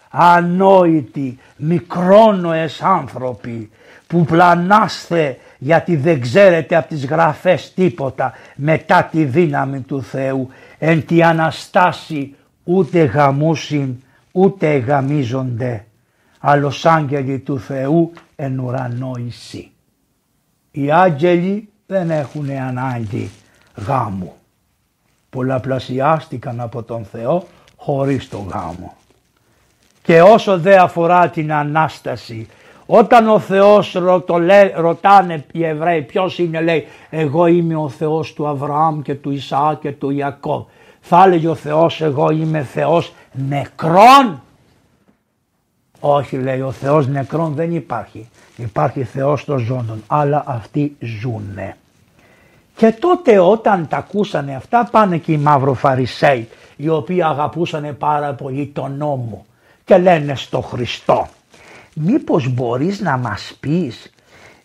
ανόητη, 0.09 1.39
μικρόνοες 1.55 2.81
άνθρωποι 2.81 3.69
που 4.07 4.25
πλανάστε 4.25 5.37
γιατί 5.65 5.95
δεν 5.95 6.21
ξέρετε 6.21 6.75
από 6.75 6.87
τις 6.87 7.05
γραφές 7.05 7.73
τίποτα 7.73 8.33
μετά 8.55 9.03
τη 9.03 9.23
δύναμη 9.23 9.79
του 9.79 10.03
Θεού 10.03 10.49
εν 10.77 11.05
τη 11.05 11.23
Αναστάση 11.23 12.35
ούτε 12.63 13.03
γαμούσιν 13.03 13.95
ούτε 14.31 14.77
γαμίζονται 14.77 15.85
άλλος 16.39 16.85
άγγελοι 16.85 17.39
του 17.39 17.59
Θεού 17.59 18.11
εν 18.35 18.59
ουρανό 18.59 19.11
εισί. 19.27 19.71
Οι 20.71 20.91
άγγελοι 20.91 21.69
δεν 21.85 22.09
έχουν 22.09 22.49
ανάγκη 22.49 23.31
γάμου. 23.75 24.33
Πολλαπλασιάστηκαν 25.29 26.59
από 26.59 26.83
τον 26.83 27.05
Θεό 27.05 27.47
χωρίς 27.75 28.29
το 28.29 28.37
γάμο. 28.37 28.95
Και 30.01 30.21
όσο 30.21 30.59
δεν 30.59 30.79
αφορά 30.79 31.29
την 31.29 31.53
Ανάσταση 31.53 32.47
όταν 32.85 33.29
ο 33.29 33.39
Θεός 33.39 33.91
το 34.25 34.37
ρωτάνε 34.75 35.45
οι 35.51 35.65
Εβραίοι 35.65 36.01
ποιος 36.01 36.39
είναι 36.39 36.61
λέει 36.61 36.87
εγώ 37.09 37.45
είμαι 37.45 37.75
ο 37.75 37.89
Θεός 37.89 38.33
του 38.33 38.47
Αβραάμ 38.47 39.01
και 39.01 39.15
του 39.15 39.31
Ισαάκ 39.31 39.79
και 39.79 39.91
του 39.91 40.09
Ιακώβ. 40.09 40.63
Θα 41.01 41.23
έλεγε 41.23 41.47
ο 41.47 41.55
Θεός 41.55 42.01
εγώ 42.01 42.29
είμαι 42.29 42.63
Θεός 42.63 43.13
νεκρών. 43.31 44.41
Όχι 45.99 46.37
λέει 46.37 46.61
ο 46.61 46.71
Θεός 46.71 47.07
νεκρών 47.07 47.53
δεν 47.53 47.75
υπάρχει. 47.75 48.29
Υπάρχει 48.55 49.03
Θεός 49.03 49.45
των 49.45 49.57
ζώντων 49.57 50.03
αλλά 50.07 50.43
αυτοί 50.47 50.95
ζουνε. 50.99 51.77
Και 52.75 52.91
τότε 52.91 53.39
όταν 53.39 53.87
τα 53.87 53.97
ακούσανε 53.97 54.55
αυτά 54.55 54.87
πάνε 54.91 55.17
και 55.17 55.31
οι 55.31 55.37
μαυροφαρισαίοι 55.37 56.49
οι 56.75 56.89
οποίοι 56.89 57.23
αγαπούσανε 57.23 57.91
πάρα 57.91 58.33
πολύ 58.33 58.71
τον 58.73 58.97
νόμο 58.97 59.45
και 59.85 59.97
λένε 59.97 60.35
στο 60.35 60.61
Χριστό 60.61 61.27
μήπως 61.95 62.53
μπορείς 62.53 62.99
να 62.99 63.17
μας 63.17 63.57
πεις 63.59 64.09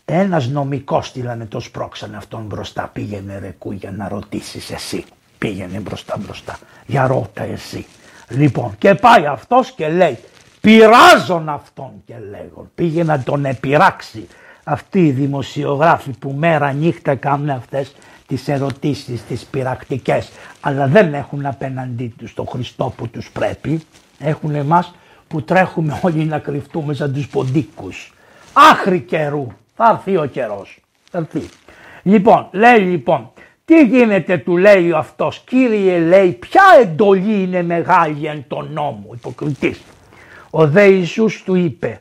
ένας 0.05 0.49
νομικός 0.49 1.07
στείλανε 1.07 1.47
το 1.47 1.61
σπρώξανε 1.61 2.17
αυτόν 2.17 2.43
μπροστά 2.43 2.91
πήγαινε 2.93 3.39
ρε 3.39 3.55
για 3.73 3.91
να 3.91 4.09
ρωτήσεις 4.09 4.71
εσύ. 4.71 5.05
Πήγαινε 5.39 5.79
μπροστά 5.79 6.17
μπροστά. 6.19 6.59
Για 6.87 7.07
ρώτα 7.07 7.43
εσύ. 7.43 7.87
Λοιπόν 8.29 8.75
και 8.79 8.95
πάει 8.95 9.27
αυτός 9.27 9.71
και 9.73 9.89
λέει 9.89 10.19
πειράζον 10.61 11.49
αυτόν 11.49 11.93
και 12.07 12.15
λέγω 12.31 12.71
πήγε 12.75 13.05
να 13.05 13.23
τον 13.23 13.45
επειράξει 13.45 14.27
αυτοί 14.65 15.07
οι 15.07 15.11
δημοσιογράφοι 15.11 16.11
που 16.11 16.35
μέρα 16.39 16.73
νύχτα 16.73 17.15
κάνουν 17.15 17.51
αυτές 17.51 17.95
τις 18.27 18.49
ερωτήσεις, 18.49 19.25
τις 19.25 19.45
πειρακτικές 19.45 20.31
αλλά 20.61 20.87
δεν 20.87 21.15
έχουν 21.15 21.47
απέναντί 21.47 22.15
τους 22.19 22.35
τον 22.35 22.47
Χριστό 22.47 22.93
που 22.97 23.09
τους 23.09 23.31
πρέπει. 23.31 23.81
Έχουν 24.19 24.55
εμάς 24.55 24.95
που 25.31 25.43
τρέχουμε 25.43 26.01
όλοι 26.03 26.25
να 26.25 26.39
κρυφτούμε 26.39 26.95
σαν 26.95 27.13
τους 27.13 27.29
ποντίκους. 27.29 28.15
Άχρη 28.53 29.01
καιρού 29.01 29.47
θα 29.77 29.91
έρθει 29.93 30.17
ο 30.17 30.25
καιρός. 30.27 30.81
Θα 31.11 31.19
έρθει. 31.19 31.49
λοιπόν 32.03 32.49
λέει 32.51 32.79
λοιπόν 32.79 33.31
τι 33.65 33.85
γίνεται 33.85 34.39
του 34.39 34.57
λέει 34.57 34.93
αυτός 34.93 35.43
κύριε 35.47 35.99
λέει 35.99 36.31
ποια 36.31 36.63
εντολή 36.81 37.43
είναι 37.43 37.63
μεγάλη 37.63 38.27
εν 38.27 38.45
τον 38.49 38.73
νόμο 38.73 39.07
υποκριτής 39.15 39.81
ο 40.51 40.69
δε 40.69 40.85
Ιησούς 40.85 41.43
του 41.43 41.55
είπε 41.55 42.01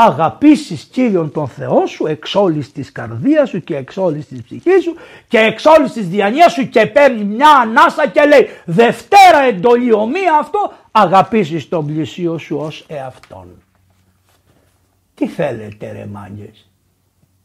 αγαπήσεις 0.00 0.82
Κύριον 0.84 1.32
τον 1.32 1.48
Θεό 1.48 1.86
σου 1.86 2.06
εξ 2.06 2.34
όλης 2.34 2.72
της 2.72 2.92
καρδίας 2.92 3.48
σου 3.48 3.64
και 3.64 3.76
εξ 3.76 3.96
όλης 3.96 4.26
της 4.26 4.42
ψυχής 4.42 4.82
σου 4.82 4.94
και 5.28 5.38
εξ 5.38 5.64
όλης 5.64 5.92
της 5.92 6.08
διανοίας 6.08 6.52
σου 6.52 6.68
και 6.68 6.86
παίρνει 6.86 7.24
μια 7.24 7.50
ανάσα 7.50 8.06
και 8.06 8.24
λέει 8.24 8.48
Δευτέρα 8.64 9.42
εντολή 9.48 9.92
ομοία 9.92 10.38
αυτό 10.40 10.72
αγαπήσεις 10.90 11.68
τον 11.68 11.86
πλησίο 11.86 12.38
σου 12.38 12.56
ως 12.56 12.84
εαυτόν. 12.88 13.46
Τι 15.14 15.26
θέλετε 15.26 15.92
ρε 15.92 16.06
μάγκες; 16.12 16.70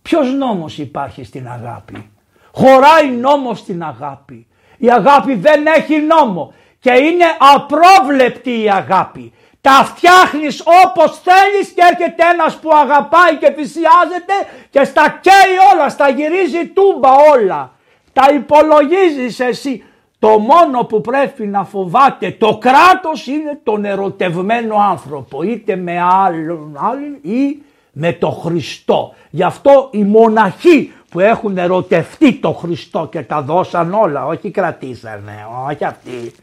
Ποιος 0.02 0.34
νόμος 0.34 0.78
υπάρχει 0.78 1.24
στην 1.24 1.48
αγάπη; 1.48 2.10
Χωράει 2.52 3.12
νόμος 3.12 3.60
στην 3.60 3.84
αγάπη. 3.84 4.48
Η 4.78 4.92
αγάπη 4.92 5.36
δεν 5.36 5.66
έχει 5.66 6.00
νόμο 6.00 6.54
και 6.80 6.92
είναι 6.92 7.26
απρόβλεπτη 7.56 8.62
η 8.63 8.70
αγάπη 8.70 9.34
τα 9.67 9.84
φτιάχνεις 9.84 10.63
όπως 10.86 11.19
θέλεις 11.23 11.69
και 11.76 11.82
έρχεται 11.91 12.23
ένας 12.34 12.56
που 12.56 12.69
αγαπάει 12.73 13.36
και 13.39 13.52
θυσιάζεται 13.52 14.34
και 14.69 14.84
στα 14.84 15.19
καίει 15.21 15.56
όλα, 15.73 15.89
στα 15.89 16.10
γυρίζει 16.10 16.67
τούμπα 16.67 17.10
όλα. 17.34 17.71
Τα 18.13 18.34
υπολογίζεις 18.34 19.39
εσύ. 19.39 19.84
Το 20.19 20.39
μόνο 20.39 20.84
που 20.84 21.02
πρέπει 21.02 21.45
να 21.45 21.63
φοβάται 21.63 22.32
το 22.32 22.58
κράτος 22.58 23.28
είναι 23.28 23.60
τον 23.63 23.86
ερωτευμένο 23.86 24.76
άνθρωπο 24.76 25.43
είτε 25.43 25.76
με 25.76 26.02
άλλον, 26.02 26.78
άλλον 26.80 27.17
ή 27.21 27.62
με 27.91 28.13
το 28.13 28.30
Χριστό. 28.30 29.13
Γι' 29.30 29.43
αυτό 29.43 29.89
οι 29.91 30.04
μοναχοί 30.04 30.93
που 31.10 31.19
έχουν 31.19 31.58
ερωτευτεί 31.58 32.34
το 32.34 32.52
Χριστό 32.52 33.08
και 33.12 33.21
τα 33.21 33.41
δώσαν 33.41 33.93
όλα, 33.93 34.26
όχι 34.26 34.52
κρατήσανε, 34.52 35.47
όχι 35.69 35.86
αυτοί 35.86 36.34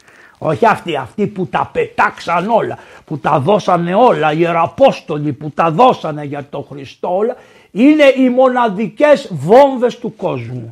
όχι 0.43 0.65
αυτοί, 0.65 0.95
αυτοί 0.95 1.27
που 1.27 1.47
τα 1.47 1.69
πετάξαν 1.73 2.49
όλα, 2.49 2.77
που 3.05 3.17
τα 3.17 3.39
δώσανε 3.39 3.95
όλα, 3.95 4.33
οι 4.33 4.37
Ιεραπόστολοι 4.39 5.33
που 5.33 5.51
τα 5.55 5.71
δώσανε 5.71 6.23
για 6.23 6.45
τον 6.49 6.65
Χριστό 6.69 7.15
όλα, 7.15 7.35
είναι 7.71 8.03
οι 8.03 8.29
μοναδικές 8.29 9.29
βόμβες 9.31 9.99
του 9.99 10.15
κόσμου. 10.15 10.69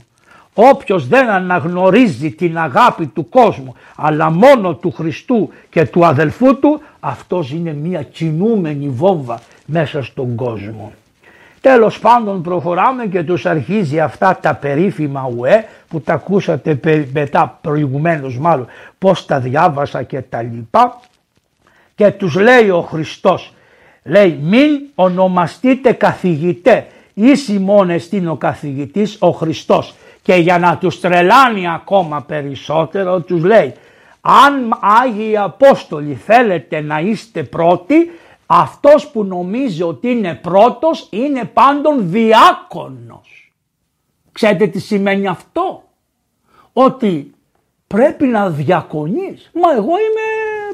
Όποιος 0.53 1.08
δεν 1.08 1.29
αναγνωρίζει 1.29 2.32
την 2.32 2.58
αγάπη 2.58 3.05
του 3.08 3.29
κόσμου 3.29 3.75
αλλά 3.95 4.29
μόνο 4.29 4.75
του 4.75 4.91
Χριστού 4.91 5.49
και 5.69 5.86
του 5.86 6.05
αδελφού 6.05 6.60
του 6.60 6.82
αυτός 6.99 7.51
είναι 7.51 7.73
μια 7.73 8.03
κινούμενη 8.03 8.89
βόμβα 8.89 9.39
μέσα 9.65 10.03
στον 10.03 10.36
κόσμο. 10.36 10.91
Τέλος 11.62 12.00
πάντων 12.00 12.41
προχωράμε 12.41 13.06
και 13.06 13.24
τους 13.24 13.45
αρχίζει 13.45 14.00
αυτά 14.00 14.39
τα 14.41 14.56
περίφημα 14.56 15.32
ουέ 15.38 15.65
που 15.88 16.02
τα 16.02 16.13
ακούσατε 16.13 16.80
μετά 17.13 17.58
προηγουμένως 17.62 18.38
μάλλον 18.38 18.67
πώς 18.98 19.26
τα 19.26 19.39
διάβασα 19.39 20.04
και 20.04 20.22
τα 20.22 20.41
λοιπά. 20.41 21.00
Και 21.95 22.12
τους 22.12 22.36
λέει 22.36 22.69
ο 22.69 22.82
Χριστός 22.82 23.54
λέει 24.04 24.39
μην 24.41 24.80
ονομαστείτε 24.95 25.91
καθηγητέ 25.91 26.88
ίση 27.13 27.60
μόνο 27.60 27.91
εστίν 27.91 28.28
ο 28.28 28.36
καθηγητής 28.36 29.17
ο 29.19 29.30
Χριστός. 29.30 29.95
Και 30.22 30.34
για 30.36 30.60
να 30.60 30.78
τους 30.78 31.00
τρελάνει 31.00 31.69
ακόμα 31.69 32.22
περισσότερο 32.22 33.19
τους 33.19 33.43
λέει 33.43 33.74
αν 34.22 34.78
Άγιοι 35.04 35.38
Απόστολοι 35.38 36.13
θέλετε 36.13 36.82
να 36.82 37.00
είστε 37.00 37.43
πρώτοι 37.43 38.12
αυτός 38.51 39.07
που 39.07 39.23
νομίζει 39.23 39.83
ότι 39.83 40.09
είναι 40.09 40.35
πρώτος 40.35 41.07
είναι 41.12 41.45
πάντων 41.45 42.09
διάκονος. 42.09 43.53
Ξέρετε 44.31 44.67
τι 44.67 44.79
σημαίνει 44.79 45.27
αυτό; 45.27 45.83
Ότι 46.73 47.33
πρέπει 47.88 48.25
να 48.25 48.49
διακονείς. 48.49 49.49
Μα 49.53 49.71
εγώ 49.71 49.89
είμαι 49.89 50.25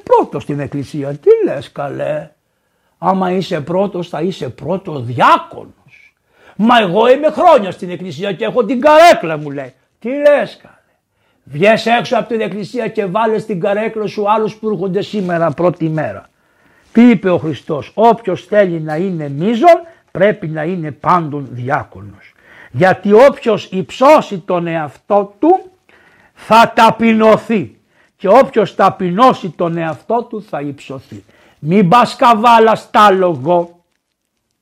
πρώτος 0.03 0.43
στην 0.43 0.59
εκκλησία. 0.59 1.13
Τι 1.13 1.29
λες 1.45 1.71
καλέ; 1.71 2.31
Άμα 2.97 3.31
είσαι 3.31 3.61
πρώτος 3.61 4.09
θα 4.09 4.21
είσαι 4.21 4.49
πρώτο 4.49 4.99
διάκονος. 4.99 6.15
Μα 6.55 6.79
εγώ 6.79 7.09
είμαι 7.09 7.29
χρόνια 7.29 7.71
στην 7.71 7.89
εκκλησία 7.89 8.33
και 8.33 8.45
έχω 8.45 8.65
την 8.65 8.81
καρέκλα 8.81 9.37
μου 9.37 9.51
λέει. 9.51 9.73
Τι 9.99 10.09
λες 10.09 10.57
καλέ; 10.61 10.73
Βγες 11.43 11.85
έξω 11.85 12.17
από 12.17 12.27
την 12.27 12.41
εκκλησία 12.41 12.87
και 12.87 13.05
βάλες 13.05 13.45
την 13.45 13.59
καρέκλα 13.59 14.07
σου 14.07 14.31
άλλους 14.31 14.55
που 14.55 14.69
έρχονται 14.69 15.01
σήμερα 15.01 15.51
πρώτη 15.51 15.89
μέρα. 15.89 16.29
Τι 16.95 17.09
είπε 17.09 17.29
ο 17.29 17.37
Χριστός, 17.37 17.91
όποιος 17.93 18.45
θέλει 18.45 18.79
να 18.81 18.95
είναι 18.95 19.29
μίζων 19.29 19.81
πρέπει 20.11 20.47
να 20.47 20.63
είναι 20.63 20.91
πάντων 20.91 21.47
διάκονος. 21.51 22.33
Γιατί 22.71 23.13
όποιος 23.13 23.65
υψώσει 23.71 24.37
τον 24.37 24.67
εαυτό 24.67 25.35
του 25.39 25.71
θα 26.33 26.71
ταπεινωθεί 26.75 27.79
και 28.17 28.27
όποιος 28.27 28.75
ταπεινώσει 28.75 29.49
τον 29.49 29.77
εαυτό 29.77 30.23
του 30.23 30.45
θα 30.49 30.61
υψωθεί. 30.61 31.23
Μην 31.59 31.89
πας 31.89 32.15
καβάλα 32.15 32.75
στάλογο, 32.75 33.83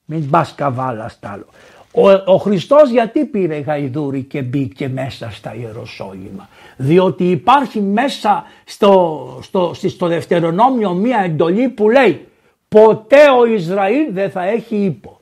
μην 0.06 0.30
πας 0.30 0.56
καβάλα 0.56 1.10
στάλογο. 1.10 1.50
Ο, 1.96 2.10
ο 2.12 2.38
Χριστός 2.38 2.90
γιατί 2.90 3.26
πήρε 3.26 3.58
γαϊδούρι 3.58 4.24
και 4.24 4.42
μπήκε 4.42 4.88
μέσα 4.88 5.30
στα 5.32 5.56
Ιεροσόλυμα; 5.56 6.50
Διότι 6.78 7.24
υπάρχει 7.24 7.82
μέσα 7.82 8.44
στο, 8.66 9.40
στο, 9.42 9.74
στο 9.88 10.08
Δευτερονόμιο 10.08 10.94
μία 10.94 11.20
εντολή 11.20 11.70
που 11.70 11.90
λέει 11.90 12.28
ποτέ 12.70 13.30
ο 13.40 13.46
Ισραήλ 13.46 14.14
δεν 14.14 14.32
θα 14.32 14.44
έχει 14.44 14.76
ύπο. 14.76 15.20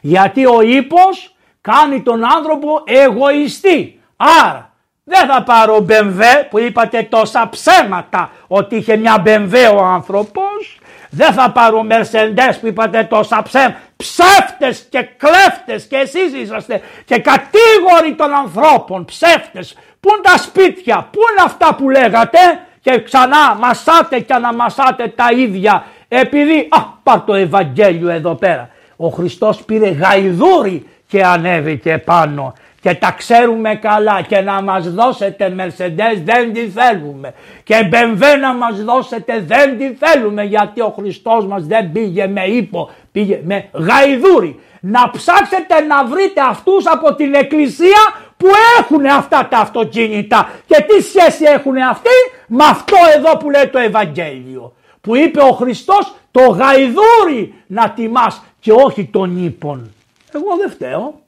Γιατί 0.00 0.46
ο 0.46 0.60
ύπος 0.60 1.36
κάνει 1.60 2.02
τον 2.02 2.24
άνθρωπο 2.24 2.82
εγωιστή. 2.84 4.00
Άρα 4.16 4.72
δεν 5.04 5.26
θα 5.26 5.42
πάρω 5.42 5.80
μπεμβέ 5.80 6.46
που 6.50 6.58
είπατε 6.58 7.02
τόσα 7.10 7.48
ψέματα 7.50 8.30
ότι 8.46 8.76
είχε 8.76 8.96
μια 8.96 9.18
μπεμβέ 9.18 9.66
ο 9.66 9.84
άνθρωπος. 9.84 10.78
Δεν 11.10 11.32
θα 11.32 11.50
πάρω 11.50 11.82
μερσεντές 11.82 12.58
που 12.58 12.66
είπατε 12.66 13.04
τόσα 13.04 13.42
ψέματα. 13.42 13.78
Ψεύτες 14.02 14.86
και 14.90 15.08
κλέφτες 15.16 15.84
και 15.84 15.96
εσείς 15.96 16.32
είσαστε 16.42 16.80
και 17.04 17.18
κατήγοροι 17.18 18.14
των 18.16 18.34
ανθρώπων. 18.34 19.04
Ψεύτες. 19.04 19.76
Πού 20.00 20.08
είναι 20.08 20.20
τα 20.22 20.38
σπίτια, 20.38 21.08
πού 21.12 21.18
είναι 21.30 21.42
αυτά 21.44 21.74
που 21.74 21.90
λέγατε; 21.90 22.38
Και 22.80 23.02
ξανά 23.02 23.54
μασάτε 23.54 24.20
και 24.20 24.32
αναμασάτε 24.32 25.08
τα 25.08 25.26
ίδια 25.36 25.84
επειδή, 26.08 26.68
α, 26.70 26.80
πάρ 27.02 27.20
το 27.20 27.34
Ευαγγέλιο 27.34 28.08
εδώ 28.08 28.34
πέρα. 28.34 28.70
Ο 28.96 29.08
Χριστός 29.08 29.62
πήρε 29.62 29.88
γαϊδούρι 29.88 30.86
και 31.08 31.24
ανέβηκε 31.24 31.98
πάνω 31.98 32.54
και 32.80 32.94
τα 32.94 33.14
ξέρουμε 33.18 33.74
καλά 33.74 34.22
και 34.22 34.40
να 34.40 34.62
μας 34.62 34.90
δώσετε 34.90 35.54
Mercedes 35.58 36.22
δεν 36.24 36.52
τη 36.52 36.68
θέλουμε 36.68 37.34
και 37.62 37.88
Μπεμβέ 37.90 38.36
να 38.36 38.54
μας 38.54 38.84
δώσετε 38.84 39.44
δεν 39.46 39.78
τη 39.78 39.94
θέλουμε 39.94 40.42
γιατί 40.42 40.80
ο 40.80 40.94
Χριστός 40.96 41.46
μας 41.46 41.66
δεν 41.66 41.92
πήγε 41.92 42.26
με 42.26 42.44
ύπο, 42.44 42.90
πήγε 43.12 43.40
με 43.44 43.68
γαϊδούρι. 43.72 44.60
Να 44.80 45.10
ψάξετε 45.10 45.80
να 45.88 46.04
βρείτε 46.04 46.40
αυτούς 46.48 46.86
από 46.86 47.14
την 47.14 47.34
εκκλησία 47.34 48.00
που 48.36 48.46
έχουν 48.78 49.06
αυτά 49.06 49.48
τα 49.50 49.58
αυτοκίνητα 49.58 50.50
και 50.66 50.84
τι 50.88 51.02
σχέση 51.02 51.44
έχουν 51.44 51.76
αυτοί 51.76 52.10
με 52.46 52.64
αυτό 52.64 52.96
εδώ 53.16 53.36
που 53.36 53.50
λέει 53.50 53.66
το 53.66 53.78
Ευαγγέλιο 53.78 54.72
που 55.00 55.16
είπε 55.16 55.40
ο 55.40 55.52
Χριστός 55.52 56.14
το 56.30 56.40
γαϊδούρι 56.40 57.54
να 57.66 57.90
τιμάς 57.90 58.42
και 58.60 58.72
όχι 58.72 59.04
τον 59.04 59.44
ύπον. 59.44 59.92
Εγώ 60.32 60.56
δεν 60.56 60.70
φταίω. 60.70 61.20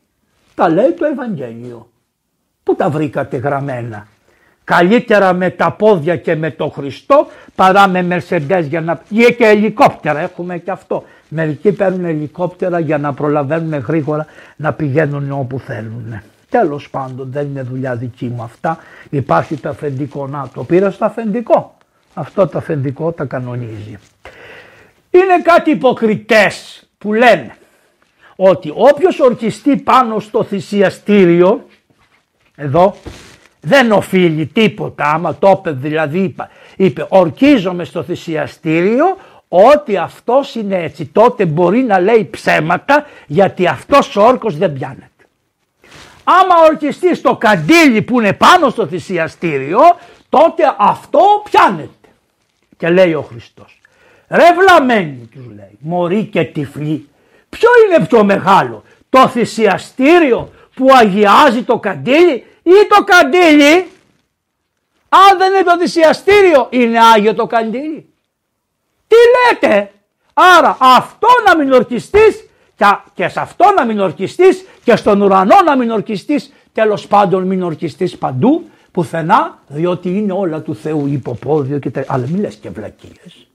Τα 0.61 0.69
λέει 0.69 0.93
το 0.93 1.05
Ευαγγέλιο. 1.05 1.91
Πού 2.63 2.75
τα 2.75 2.91
βρήκατε 2.91 3.37
γραμμένα; 3.37 4.07
Καλύτερα 4.65 5.33
με 5.33 5.51
τα 5.51 5.73
πόδια 5.73 6.17
και 6.17 6.37
με 6.37 6.51
το 6.51 6.69
Χριστό 6.69 7.27
παρά 7.55 7.89
με 7.89 8.03
μερσεντές 8.03 8.67
για 8.67 8.81
να... 8.81 9.01
Ή 9.09 9.35
και 9.39 9.45
ελικόπτερα 9.45 10.19
έχουμε 10.19 10.59
και 10.59 10.71
αυτό. 10.71 11.05
Μερικοί 11.29 11.73
παίρνουν 11.73 12.05
ελικόπτερα 12.05 12.79
για 12.79 12.99
να 12.99 13.13
προλαβαίνουν 13.13 13.81
γρήγορα 13.81 14.27
να 14.57 14.73
πηγαίνουν 14.73 15.33
όπου 15.33 15.59
θέλουν. 15.59 16.21
Τέλος 16.49 16.91
πάντων 16.91 17.29
δεν 17.33 17.47
είναι 17.47 17.63
δουλειά 17.63 17.97
δική 17.97 18.27
μου 18.27 18.43
αυτά. 18.43 18.79
Υπάρχει 19.11 19.57
το 19.57 19.69
αφεντικό 19.69 20.27
να 20.27 20.49
το 20.55 20.65
πήρα 20.65 20.91
στο 20.91 21.05
αφεντικό. 21.05 21.77
Αυτό 22.15 22.47
το 22.47 22.59
αφεντικό 22.59 23.13
τα 23.13 23.25
κανονίζει. 23.25 23.99
Είναι 25.11 25.43
κάτι 25.43 25.71
υποκριτές 25.71 26.85
που 26.99 27.13
λένε 27.13 27.55
ότι 28.43 28.73
όποιος 28.75 29.21
ορκιστεί 29.21 29.77
πάνω 29.77 30.21
στο 30.21 30.45
θυσιαστήριο, 30.45 31.67
εδώ 32.57 32.95
δεν 33.61 33.93
οφείλει 33.93 34.47
τίποτα, 34.47 35.05
άμα 35.05 35.35
το 35.35 35.55
είπε 35.59 35.71
δηλαδή 35.71 36.19
είπε, 36.19 36.49
είπε 36.77 37.07
ορκίζομαι 37.09 37.85
στο 37.85 38.03
θυσιαστήριο 38.03 39.17
ότι 39.49 39.97
αυτός 39.97 40.55
είναι 40.55 40.83
έτσι 40.83 41.07
τότε 41.07 41.47
μπορεί 41.47 41.79
να 41.79 42.01
λέει 42.01 42.29
ψέματα 42.31 43.07
γιατί 43.27 43.67
αυτός 43.67 44.17
ο 44.17 44.23
όρκος 44.23 44.57
δεν 44.57 44.73
πιάνεται. 44.73 45.07
Άμα 46.25 46.55
ορκιστεί 46.71 47.21
το 47.21 47.37
καντήλι 47.37 48.03
που 48.03 48.21
είναι 48.21 48.33
πάνω 48.33 48.69
στο 48.71 48.87
θυσιαστήριο 48.87 49.81
τότε 50.29 50.63
αυτό 50.79 51.21
πιάνεται. 51.51 52.09
Και 52.77 52.89
λέει 52.89 53.15
ο 53.15 53.23
Χριστός. 53.23 53.81
Ρε 54.29 54.55
βλαμένοι 54.59 55.29
τους 55.33 55.45
λέει, 55.47 55.79
μωρή 55.79 56.25
και 56.25 56.45
τυφλή. 56.45 57.09
Ποιο 57.51 57.69
είναι 57.87 58.07
πιο 58.07 58.25
μεγάλο, 58.25 58.83
το 59.09 59.29
θυσιαστήριο 59.29 60.53
που 60.75 60.87
αγιάζει 60.93 61.63
το 61.63 61.79
καντήλι 61.79 62.45
ή 62.63 62.87
το 62.89 63.05
καντήλι; 63.05 63.87
Αν 65.09 65.39
δεν 65.39 65.53
είναι 65.53 65.63
το 65.63 65.79
θυσιαστήριο 65.79 66.67
είναι 66.71 66.99
άγιο 67.15 67.35
το 67.35 67.47
καντήλι. 67.47 68.13
Τι 69.07 69.17
λέτε; 69.17 69.91
Άρα 70.59 70.77
αυτό 70.81 71.29
να 71.47 71.57
μην 71.57 71.73
ορκιστείς 71.73 72.45
και 73.15 73.29
σε 73.29 73.41
αυτό 73.41 73.65
να 73.77 73.85
μην 73.85 74.01
ορκιστείς 74.01 74.65
και 74.85 74.97
στον 74.97 75.21
ουρανό 75.21 75.57
να 75.65 75.77
μην 75.77 75.91
ορκιστείς 75.91 76.53
τέλος 76.73 77.07
πάντων 77.07 77.43
μην 77.43 77.63
ορκιστείς 77.63 78.19
παντού 78.19 78.71
πουθενά 78.93 79.59
διότι 79.67 80.09
είναι 80.09 80.33
όλα 80.33 80.61
του 80.61 80.75
Θεού 80.75 81.07
υποπόδιο 81.07 81.79
και 81.79 81.91
τε... 81.91 82.05
αλλά 82.09 82.27
μην 82.27 82.41
λες 82.41 82.55
και 82.55 82.71
βλακίες 82.71 83.50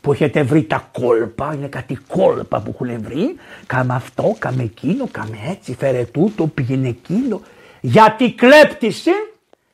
που 0.00 0.12
έχετε 0.12 0.42
βρει 0.42 0.62
τα 0.62 0.88
κόλπα, 0.92 1.54
είναι 1.54 1.66
κάτι 1.66 1.98
κόλπα 2.08 2.60
που 2.60 2.74
έχουν 2.74 3.02
βρει, 3.02 3.36
κάμε 3.66 3.94
αυτό, 3.94 4.36
κάμε 4.38 4.62
εκείνο, 4.62 5.08
κάμε 5.10 5.36
έτσι, 5.50 5.74
φέρε 5.74 6.02
τούτο, 6.02 6.46
πήγαινε 6.46 6.88
εκείνο. 6.88 7.40
Γιατί 7.80 8.32
κλέπτησε 8.32 9.12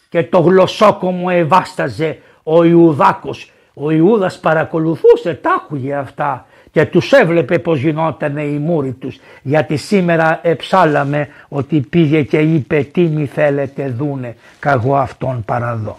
και 0.08 0.22
το 0.22 0.38
γλωσσόκομο 0.38 1.26
εβάσταζε 1.30 2.18
ο 2.42 2.64
Ιουδάκος. 2.64 3.52
Ο 3.74 3.90
Ιούδας 3.90 4.38
παρακολουθούσε, 4.38 5.34
τα 5.34 5.50
άκουγε 5.50 5.94
αυτά 5.94 6.46
και 6.70 6.84
τους 6.84 7.12
έβλεπε 7.12 7.58
πως 7.58 7.80
γινόταν 7.80 8.36
οι 8.36 8.58
μούροι 8.58 8.92
τους. 8.92 9.18
Γιατί 9.42 9.76
σήμερα 9.76 10.40
εψάλαμε 10.42 11.28
ότι 11.48 11.80
πήγε 11.80 12.22
και 12.22 12.38
είπε 12.38 12.82
τι 12.92 13.00
μη 13.00 13.26
θέλετε 13.26 13.88
δούνε, 13.88 14.36
καγώ 14.58 14.96
αυτόν 14.96 15.44
παραδώ. 15.44 15.98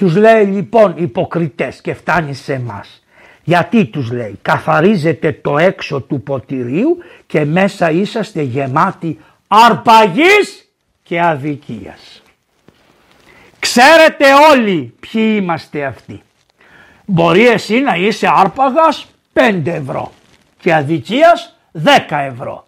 Τους 0.00 0.16
λέει 0.16 0.44
λοιπόν 0.44 0.94
υποκριτές 0.96 1.80
και 1.80 1.94
φτάνει 1.94 2.34
σε 2.34 2.52
εμάς. 2.52 3.02
Γιατί 3.44 3.84
τους 3.84 4.10
λέει 4.10 4.38
καθαρίζετε 4.42 5.32
το 5.32 5.58
έξω 5.58 6.00
του 6.00 6.22
ποτηρίου 6.22 6.98
και 7.26 7.44
μέσα 7.44 7.90
είσαστε 7.90 8.42
γεμάτοι 8.42 9.18
αρπαγής 9.48 10.68
και 11.02 11.20
αδικίας. 11.20 12.22
Ξέρετε 13.58 14.24
όλοι 14.50 14.94
ποιοι 15.00 15.38
είμαστε 15.40 15.84
αυτοί. 15.84 16.22
Μπορεί 17.04 17.46
εσύ 17.46 17.80
να 17.80 17.94
είσαι 17.94 18.30
άρπαγας 18.34 19.06
5 19.32 19.62
ευρώ 19.64 20.12
και 20.60 20.74
αδικίας 20.74 21.56
10 21.84 21.88
ευρώ. 22.10 22.66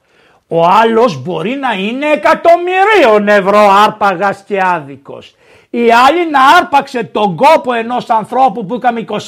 Ο 0.49 0.67
άλλος 0.67 1.23
μπορεί 1.23 1.51
να 1.55 1.73
είναι 1.73 2.07
εκατομμυρίων 2.07 3.29
ευρώ 3.29 3.71
άρπαγας 3.71 4.45
και 4.47 4.61
άδικος. 4.63 5.35
Η 5.75 5.91
άλλη 6.07 6.31
να 6.31 6.41
άρπαξε 6.59 7.05
τον 7.05 7.37
κόπο 7.37 7.73
ενός 7.73 8.11
ανθρώπου 8.11 8.67
που 8.67 8.75
είχαμε 8.75 9.05
25 9.09 9.19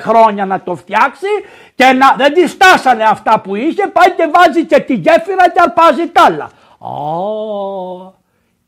χρόνια 0.00 0.46
να 0.46 0.60
το 0.60 0.74
φτιάξει 0.74 1.26
και 1.74 1.84
να, 1.84 2.14
δεν 2.16 2.32
τη 2.32 2.46
φτάσανε 2.46 3.02
αυτά 3.02 3.40
που 3.40 3.56
είχε, 3.56 3.86
πάει 3.92 4.10
και 4.16 4.30
βάζει 4.34 4.66
και 4.66 4.80
τη 4.80 4.94
γέφυρα 4.94 5.50
και 5.50 5.60
αρπάζει 5.60 6.08
τα 6.08 6.22
άλλα. 6.22 6.50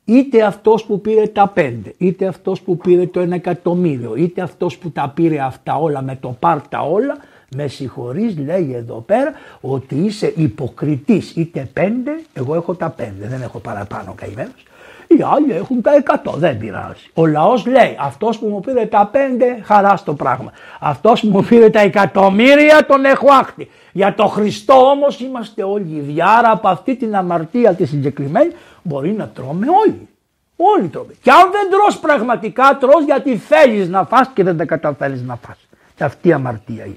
είτε 0.04 0.42
αυτός 0.42 0.84
που 0.84 1.00
πήρε 1.00 1.26
τα 1.26 1.48
πέντε, 1.48 1.94
είτε 1.98 2.26
αυτός 2.26 2.60
που 2.60 2.76
πήρε 2.76 3.06
το 3.06 3.20
ένα 3.20 3.34
εκατομμύριο, 3.34 4.14
είτε 4.16 4.40
αυτός 4.42 4.78
που 4.78 4.90
τα 4.90 5.12
πήρε 5.14 5.38
αυτά 5.38 5.76
όλα 5.76 6.02
με 6.02 6.16
το 6.20 6.36
πάρτα 6.38 6.80
όλα, 6.80 7.16
με 7.56 7.66
συγχωρείς 7.66 8.38
λέει 8.38 8.74
εδώ 8.74 9.00
πέρα 9.06 9.32
ότι 9.60 9.94
είσαι 9.94 10.32
υποκριτής 10.36 11.36
είτε 11.36 11.68
πέντε, 11.72 12.10
εγώ 12.32 12.54
έχω 12.54 12.74
τα 12.74 12.90
πέντε, 12.90 13.26
δεν 13.26 13.42
έχω 13.42 13.58
παραπάνω 13.58 14.14
καημένος. 14.16 14.64
Οι 15.18 15.22
άλλοι 15.34 15.52
έχουν 15.52 15.80
τα 15.80 15.90
100, 16.24 16.32
δεν 16.34 16.58
πειράζει. 16.58 17.10
Ο 17.14 17.26
λαός 17.26 17.66
λέει: 17.66 17.96
Αυτός 18.00 18.38
που 18.38 18.46
μου 18.46 18.60
πήρε 18.60 18.86
τα 18.86 19.10
5, 19.12 19.16
χαρά 19.62 19.96
στο 19.96 20.14
πράγμα. 20.14 20.52
Αυτός 20.80 21.20
που 21.20 21.26
μου 21.26 21.44
πήρε 21.44 21.70
τα 21.70 21.80
εκατομμύρια, 21.80 22.86
τον 22.86 23.04
έχω 23.04 23.26
άχτη. 23.32 23.70
Για 23.92 24.14
το 24.14 24.26
Χριστό 24.26 24.74
όμως 24.74 25.20
είμαστε 25.20 25.62
όλοι 25.62 25.96
ίδιοι. 25.96 26.22
Άρα 26.22 26.50
από 26.50 26.68
αυτή 26.68 26.96
την 26.96 27.16
αμαρτία 27.16 27.74
τη 27.74 27.86
συγκεκριμένη 27.86 28.52
μπορεί 28.82 29.12
να 29.12 29.28
τρώμε 29.28 29.66
όλοι. 29.86 30.08
Όλοι 30.56 30.88
τρώμε. 30.88 31.12
Και 31.22 31.30
αν 31.30 31.50
δεν 31.50 31.70
τρως 31.70 31.98
πραγματικά, 31.98 32.76
τρως 32.80 33.04
γιατί 33.04 33.36
θέλεις 33.36 33.88
να 33.88 34.04
φας 34.04 34.30
και 34.34 34.42
δεν 34.42 34.56
τα 34.56 34.64
καταφέρεις 34.64 35.22
να 35.22 35.36
φας. 35.36 35.58
Και 35.96 36.04
αυτή 36.04 36.28
η 36.28 36.32
αμαρτία 36.32 36.84
είναι. 36.84 36.96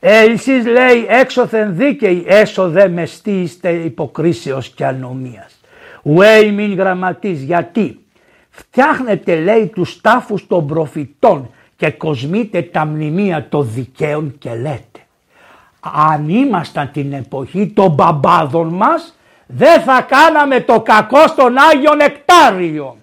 Ε, 0.00 0.24
εσείς 0.24 0.66
λέει 0.66 1.06
έξωθεν 1.08 1.76
δίκαιοι 1.76 2.24
έσοδε 2.26 2.88
μεστή 2.88 3.40
είστε 3.40 3.70
υποκρίσεως 3.70 4.68
και 4.68 4.84
ανομίας. 4.86 5.55
Ουέι 6.08 6.52
μην 6.52 6.74
γραμματής 6.74 7.42
γιατί 7.42 8.00
φτιάχνετε 8.50 9.40
λέει 9.40 9.66
τους 9.66 10.00
τάφους 10.00 10.46
των 10.46 10.66
προφητών 10.66 11.50
και 11.76 11.90
κοσμείτε 11.90 12.62
τα 12.62 12.84
μνημεία 12.84 13.46
των 13.48 13.68
δικαίων 13.72 14.34
και 14.38 14.50
λέτε 14.50 15.00
αν 15.80 16.28
ήμασταν 16.28 16.90
την 16.92 17.12
εποχή 17.12 17.66
των 17.66 17.92
μπαμπάδων 17.92 18.68
μας 18.68 19.18
δεν 19.46 19.80
θα 19.80 20.06
κάναμε 20.08 20.60
το 20.60 20.80
κακό 20.80 21.26
στον 21.26 21.54
Άγιο 21.58 21.94
Νεκτάριο. 21.94 22.96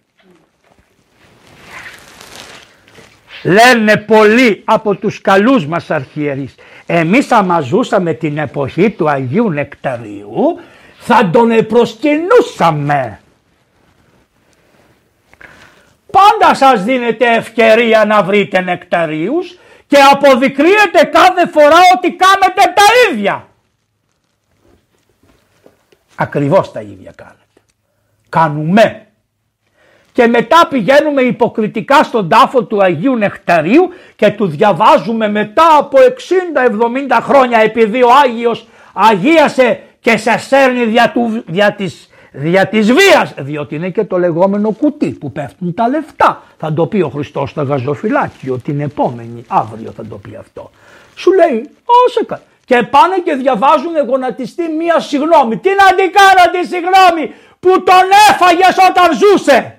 Λένε 3.44 3.98
πολλοί 3.98 4.62
από 4.66 4.96
τους 4.96 5.22
καλούς 5.22 5.66
μας 5.66 5.92
αρχιερείς. 5.92 6.56
Εμείς 6.86 7.32
άμα 7.32 7.60
ζούσαμε 7.60 8.14
την 8.14 8.38
εποχή 8.38 8.90
του 8.90 9.10
Αγίου 9.10 9.50
Νεκταρίου 9.50 10.60
θα 11.06 11.30
τον 11.30 11.66
προσκυνούσαμε. 11.68 13.20
Πάντα 16.12 16.56
σας 16.56 16.84
δίνεται 16.84 17.36
ευκαιρία 17.36 18.06
να 18.06 18.24
βρείτε 18.24 18.62
νεκταρίους 18.62 19.58
και 19.88 19.98
αποδεικνύεται 20.12 21.04
κάθε 21.12 21.48
φορά 21.48 21.80
ότι 21.96 22.12
κάνετε 22.12 22.74
τα 22.76 23.12
ίδια. 23.12 23.48
Ακριβώς 26.16 26.72
τα 26.72 26.82
ίδια 26.82 27.14
κάνετε. 27.16 27.38
Κάνουμε. 28.30 29.08
Και 30.12 30.28
μετά 30.28 30.68
πηγαίνουμε 30.70 31.22
υποκριτικά 31.22 32.04
στον 32.04 32.30
τάφο 32.30 32.64
του 32.64 32.84
Αγίου 32.84 33.16
Νεκταρίου 33.16 33.90
και 34.16 34.32
του 34.32 34.48
διαβάζουμε 34.48 35.30
μετά 35.30 35.78
από 35.78 35.98
60-70 37.10 37.20
χρόνια 37.22 37.60
επειδή 37.60 38.04
ο 38.04 38.10
Άγιος 38.24 38.68
αγίασε 38.94 39.82
και 40.04 40.18
σε 40.18 40.38
σέρνει 40.38 40.86
δια, 40.86 41.12
του, 41.12 41.44
δια, 41.48 41.74
της, 41.74 42.10
δια 42.32 42.68
της 42.68 42.92
βίας 42.94 43.34
διότι 43.38 43.76
είναι 43.76 43.90
και 43.90 44.04
το 44.04 44.18
λεγόμενο 44.18 44.72
κουτί 44.72 45.10
που 45.10 45.32
πέφτουν 45.32 45.74
τα 45.74 45.88
λεφτά. 45.88 46.44
Θα 46.58 46.74
το 46.74 46.88
πει 46.88 47.02
ο 47.02 47.10
Χριστός 47.10 47.50
στο 47.50 47.62
γαζοφυλάκιο 47.62 48.58
την 48.58 48.80
επόμενη 48.80 49.46
αύριο 49.48 49.92
θα 49.92 50.06
το 50.06 50.16
πει 50.16 50.36
αυτό. 50.36 50.72
Σου 51.16 51.32
λέει 51.34 51.70
όσε 52.06 52.42
και 52.66 52.84
πάνε 52.84 53.16
και 53.24 53.34
διαβάζουν 53.34 53.98
γονατιστή 54.08 54.64
μία 54.70 55.00
συγγνώμη. 55.00 55.58
Τι 55.58 55.70
να 55.70 55.96
την 55.96 56.12
κάνω 56.18 56.52
τη 56.52 56.68
συγγνώμη 56.68 57.34
που 57.60 57.84
τον 57.84 58.06
έφαγες 58.30 58.76
όταν 58.90 59.18
ζούσε. 59.18 59.78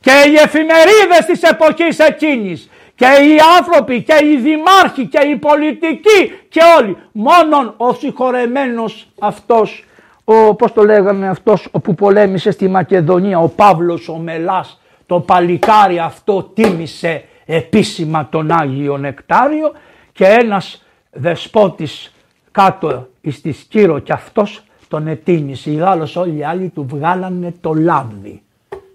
Και 0.00 0.30
οι 0.30 0.34
εφημερίδες 0.34 1.24
της 1.26 1.42
εποχής 1.42 1.98
εκείνης 1.98 2.68
και 2.94 3.04
οι 3.04 3.36
άνθρωποι 3.58 4.02
και 4.02 4.18
οι 4.24 4.36
δημάρχοι 4.36 5.06
και 5.06 5.26
οι 5.26 5.36
πολιτικοί 5.36 6.32
και 6.48 6.60
όλοι. 6.80 6.96
Μόνον 7.12 7.74
ο 7.76 7.94
συγχωρεμένος 7.94 9.06
αυτός, 9.18 9.84
ο, 10.24 10.54
πώς 10.54 10.72
το 10.72 10.82
λέγανε 10.82 11.28
αυτός 11.28 11.68
που 11.82 11.94
πολέμησε 11.94 12.50
στη 12.50 12.68
Μακεδονία, 12.68 13.38
ο 13.38 13.48
Παύλος 13.48 14.08
ο 14.08 14.16
Μελάς, 14.16 14.80
το 15.06 15.20
παλικάρι 15.20 15.98
αυτό 15.98 16.42
τίμησε 16.42 17.24
επίσημα 17.46 18.28
τον 18.30 18.50
Άγιο 18.50 18.96
Νεκτάριο 18.96 19.72
και 20.12 20.24
ένας 20.24 20.82
δεσπότης 21.10 22.12
κάτω 22.50 23.08
στη 23.30 23.52
Σκύρο 23.52 23.98
και 23.98 24.12
αυτός 24.12 24.62
τον 24.88 25.06
ετίμησε. 25.06 25.70
Οι 25.70 25.74
Γάλλος 25.74 26.16
όλοι 26.16 26.36
οι 26.36 26.44
άλλοι 26.44 26.68
του 26.68 26.86
βγάλανε 26.90 27.54
το 27.60 27.74
λάδι. 27.74 28.42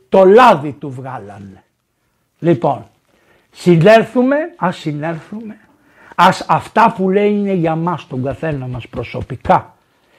Το 0.10 0.24
λάδι 0.24 0.72
του 0.72 0.90
βγάλανε. 0.90 1.64
Λοιπόν, 2.40 2.86
Συνέρθουμε, 3.62 4.36
ας 4.56 4.78
συνέρθουμε, 4.78 5.58
ας 6.16 6.46
αυτά 6.48 6.94
που 6.94 7.10
λέει 7.10 7.32
είναι 7.32 7.54
για 7.54 7.76
μας 7.76 8.08
τον 8.08 8.24
καθένα 8.24 8.68
μας 8.68 8.88
προσωπικά 8.88 9.76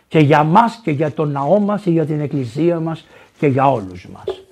και 0.08 0.18
για 0.18 0.42
μας 0.44 0.80
και 0.82 0.90
για 0.90 1.12
τον 1.12 1.30
ναό 1.30 1.58
μας 1.60 1.82
και 1.82 1.90
για 1.90 2.06
την 2.06 2.20
εκκλησία 2.20 2.80
μας 2.80 3.06
και 3.38 3.46
για 3.46 3.70
όλους 3.70 4.08
μας. 4.08 4.42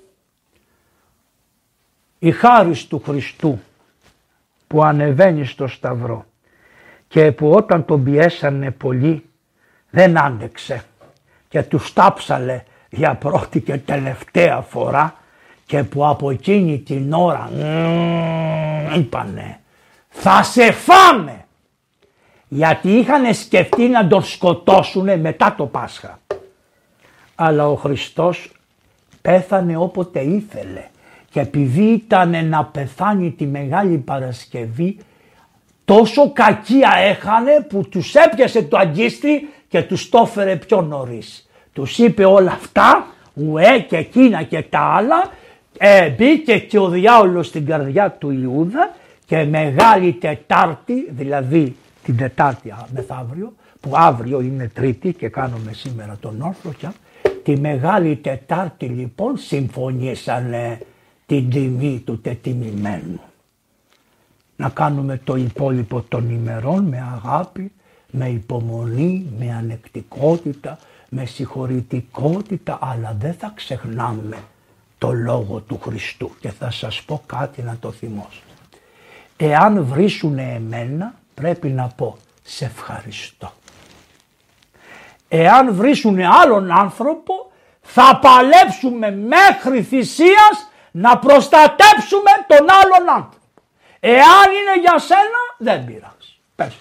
Η 2.18 2.30
χάρη 2.30 2.84
του 2.89 3.03
Χριστού 3.07 3.61
που 4.66 4.84
ανεβαίνει 4.84 5.45
στο 5.45 5.66
Σταυρό 5.66 6.24
και 7.09 7.32
που 7.32 7.51
όταν 7.51 7.84
τον 7.84 8.05
πιέσανε 8.05 8.70
πολύ 8.70 9.24
δεν 9.91 10.18
άντεξε 10.18 10.84
και 11.49 11.62
τους 11.62 11.86
στάψαλε 11.89 12.62
για 12.91 13.14
πρώτη 13.14 13.61
και 13.61 13.78
τελευταία 13.78 14.61
φορά 14.61 15.14
και 15.68 15.84
που 15.84 16.06
από 16.06 16.30
εκείνη 16.30 16.78
την 16.78 17.12
ώρα 17.12 17.50
είπανε 18.96 19.60
θα 20.08 20.42
σε 20.42 20.72
φάμε. 20.72 21.44
Γιατί 22.48 22.90
είχαν 22.90 23.34
σκεφτεί 23.34 23.88
να 23.88 24.06
τον 24.06 24.22
σκοτώσουν 24.22 25.20
μετά 25.20 25.54
το 25.56 25.66
Πάσχα. 25.66 26.18
Αλλά 27.34 27.68
ο 27.68 27.74
Χριστός 27.74 28.52
πέθανε 29.22 29.76
όποτε 29.76 30.20
ήθελε. 30.20 30.84
Και 31.30 31.40
επειδή 31.40 31.82
ήταν 31.82 32.48
να 32.48 32.64
πεθάνει 32.64 33.30
τη 33.30 33.46
Μεγάλη 33.46 33.96
Παρασκευή 33.96 34.98
τόσο 35.84 36.32
κακία 36.32 36.92
έχανε 36.96 37.66
που 37.68 37.88
τους 37.88 38.14
έπιασε 38.14 38.62
το 38.62 38.78
αγκίστρι 38.78 39.48
και 39.68 39.82
τους 39.82 40.08
το 40.08 40.22
έφερε 40.26 40.56
πιο 40.56 40.80
νωρίς. 40.80 41.48
Τους 41.72 41.98
είπε 41.98 42.24
όλα 42.24 42.52
αυτά, 42.52 43.06
ουέ 43.34 43.78
και 43.78 43.96
εκείνα 43.96 44.42
και 44.42 44.62
τα 44.62 44.80
άλλα, 44.80 45.30
ε, 45.79 46.11
μπήκε 46.11 46.59
και 46.59 46.79
ο 46.79 46.89
διάολος 46.89 47.47
στην 47.47 47.66
καρδιά 47.66 48.11
του 48.11 48.31
Ιούδα 48.31 48.95
και 49.26 49.45
Μεγάλη 49.45 50.12
Τετάρτη, 50.12 51.09
δηλαδή 51.11 51.76
την 52.03 52.16
Τετάρτη 52.16 52.74
μεθαύριο, 52.93 53.53
που 53.81 53.91
αύριο 53.95 54.41
είναι 54.41 54.70
Τρίτη 54.74 55.12
και 55.12 55.29
κάνουμε 55.29 55.72
σήμερα 55.72 56.16
τον 56.20 56.41
όρθρο 56.41 56.72
τη 57.43 57.57
Μεγάλη 57.57 58.16
Τετάρτη 58.16 58.87
λοιπόν 58.87 59.37
συμφωνήσανε 59.37 60.79
την 61.26 61.51
τιμή 61.51 62.03
του 62.07 62.20
τετιμημένου. 62.20 63.20
Να 64.57 64.68
κάνουμε 64.68 65.20
το 65.24 65.37
υπόλοιπο 65.37 66.05
των 66.09 66.31
ημερών 66.31 66.85
με 66.85 67.05
αγάπη, 67.14 67.72
με 68.11 68.29
υπομονή, 68.29 69.26
με 69.39 69.53
ανεκτικότητα, 69.53 70.79
με 71.09 71.24
συγχωρητικότητα, 71.24 72.79
αλλά 72.81 73.16
δεν 73.20 73.35
θα 73.35 73.53
ξεχνάμε 73.55 74.37
το 74.99 75.12
λόγο 75.12 75.61
του 75.61 75.80
Χριστού 75.82 76.30
και 76.40 76.51
θα 76.51 76.70
σας 76.70 77.03
πω 77.03 77.22
κάτι 77.26 77.62
να 77.62 77.76
το 77.80 77.92
θυμώσετε. 77.92 78.42
Εάν 79.36 79.84
βρίσουνε 79.84 80.53
εμένα 80.55 81.14
πρέπει 81.34 81.68
να 81.68 81.86
πω 81.96 82.16
σε 82.42 82.64
ευχαριστώ. 82.64 83.53
Εάν 85.28 85.74
βρίσουνε 85.74 86.26
άλλον 86.42 86.70
άνθρωπο 86.72 87.53
θα 87.80 88.18
παλέψουμε 88.22 89.11
μέχρι 89.11 89.82
θυσίας 89.82 90.68
να 90.90 91.18
προστατέψουμε 91.18 92.30
τον 92.46 92.66
άλλον 92.70 93.09
άνθρωπο. 93.09 93.36
Εάν 94.01 94.49
είναι 94.61 94.80
για 94.80 94.99
σένα 94.99 95.40
δεν 95.59 95.84
πειράζει. 95.84 96.38
Πες. 96.57 96.76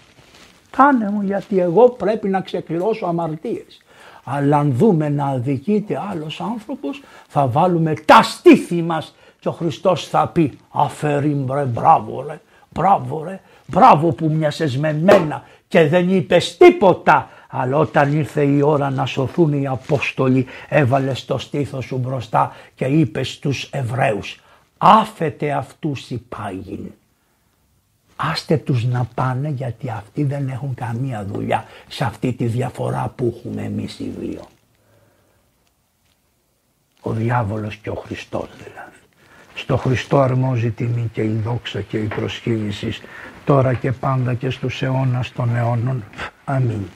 Κάνε 0.69 1.09
μου 1.09 1.21
γιατί 1.21 1.59
εγώ 1.59 1.89
πρέπει 1.89 2.27
να 2.27 2.41
ξεκληρώσω 2.41 3.05
αμαρτίες. 3.05 3.81
Αλλά 4.29 4.57
αν 4.57 4.71
δούμε 4.71 5.09
να 5.09 5.25
αδικείται 5.25 6.01
άλλος 6.11 6.41
άνθρωπος 6.41 7.01
θα 7.27 7.47
βάλουμε 7.47 7.93
τα 7.93 8.23
στήθη 8.23 8.81
μας 8.81 9.15
και 9.39 9.47
ο 9.47 9.51
Χριστός 9.51 10.07
θα 10.07 10.27
πει 10.27 10.57
αφαιρεί 10.71 11.45
ρε 11.49 11.63
μπράβο 11.63 12.25
ρε, 12.27 12.39
μπράβο 12.69 13.23
ρε, 13.23 13.39
μπράβο 13.65 14.11
που 14.11 14.29
μοιάσες 14.29 14.77
με 14.77 14.93
μένα 14.93 15.43
και 15.67 15.87
δεν 15.87 16.15
είπες 16.15 16.57
τίποτα. 16.57 17.29
Αλλά 17.49 17.77
όταν 17.77 18.13
ήρθε 18.13 18.43
η 18.43 18.61
ώρα 18.61 18.89
να 18.89 19.05
σωθούν 19.05 19.53
οι 19.53 19.67
Απόστολοι 19.67 20.45
έβαλες 20.69 21.25
το 21.25 21.37
στήθος 21.37 21.85
σου 21.85 21.97
μπροστά 21.97 22.55
και 22.75 22.85
είπες 22.85 23.31
στους 23.31 23.69
Εβραίους 23.71 24.41
άφετε 24.77 25.51
αυτούς 25.51 26.09
οι 26.09 26.17
πάγιν. 26.29 26.91
Άστε 28.19 28.57
τους 28.57 28.85
να 28.85 29.07
πάνε 29.15 29.49
γιατί 29.49 29.89
αυτοί 29.89 30.23
δεν 30.23 30.47
έχουν 30.49 30.73
καμία 30.73 31.25
δουλειά 31.25 31.65
σε 31.87 32.03
αυτή 32.03 32.33
τη 32.33 32.45
διαφορά 32.45 33.13
που 33.15 33.35
έχουμε 33.37 33.61
εμείς 33.61 33.99
οι 33.99 34.13
δύο. 34.19 34.41
Ο 37.01 37.11
διάβολος 37.11 37.75
και 37.75 37.89
ο 37.89 37.95
Χριστός 37.95 38.49
δηλαδή. 38.57 38.97
Στο 39.55 39.77
Χριστό 39.77 40.19
αρμόζει 40.19 40.65
η 40.65 40.71
τιμή 40.71 41.09
και 41.13 41.23
η 41.23 41.33
δόξα 41.33 41.81
και 41.81 41.97
η 41.97 42.07
προσχήνηση 42.07 42.93
τώρα 43.45 43.73
και 43.73 43.91
πάντα 43.91 44.33
και 44.33 44.49
στους 44.49 44.81
αιώνας 44.81 45.31
των 45.31 45.55
αιώνων. 45.55 46.03
Αμήν. 46.45 46.87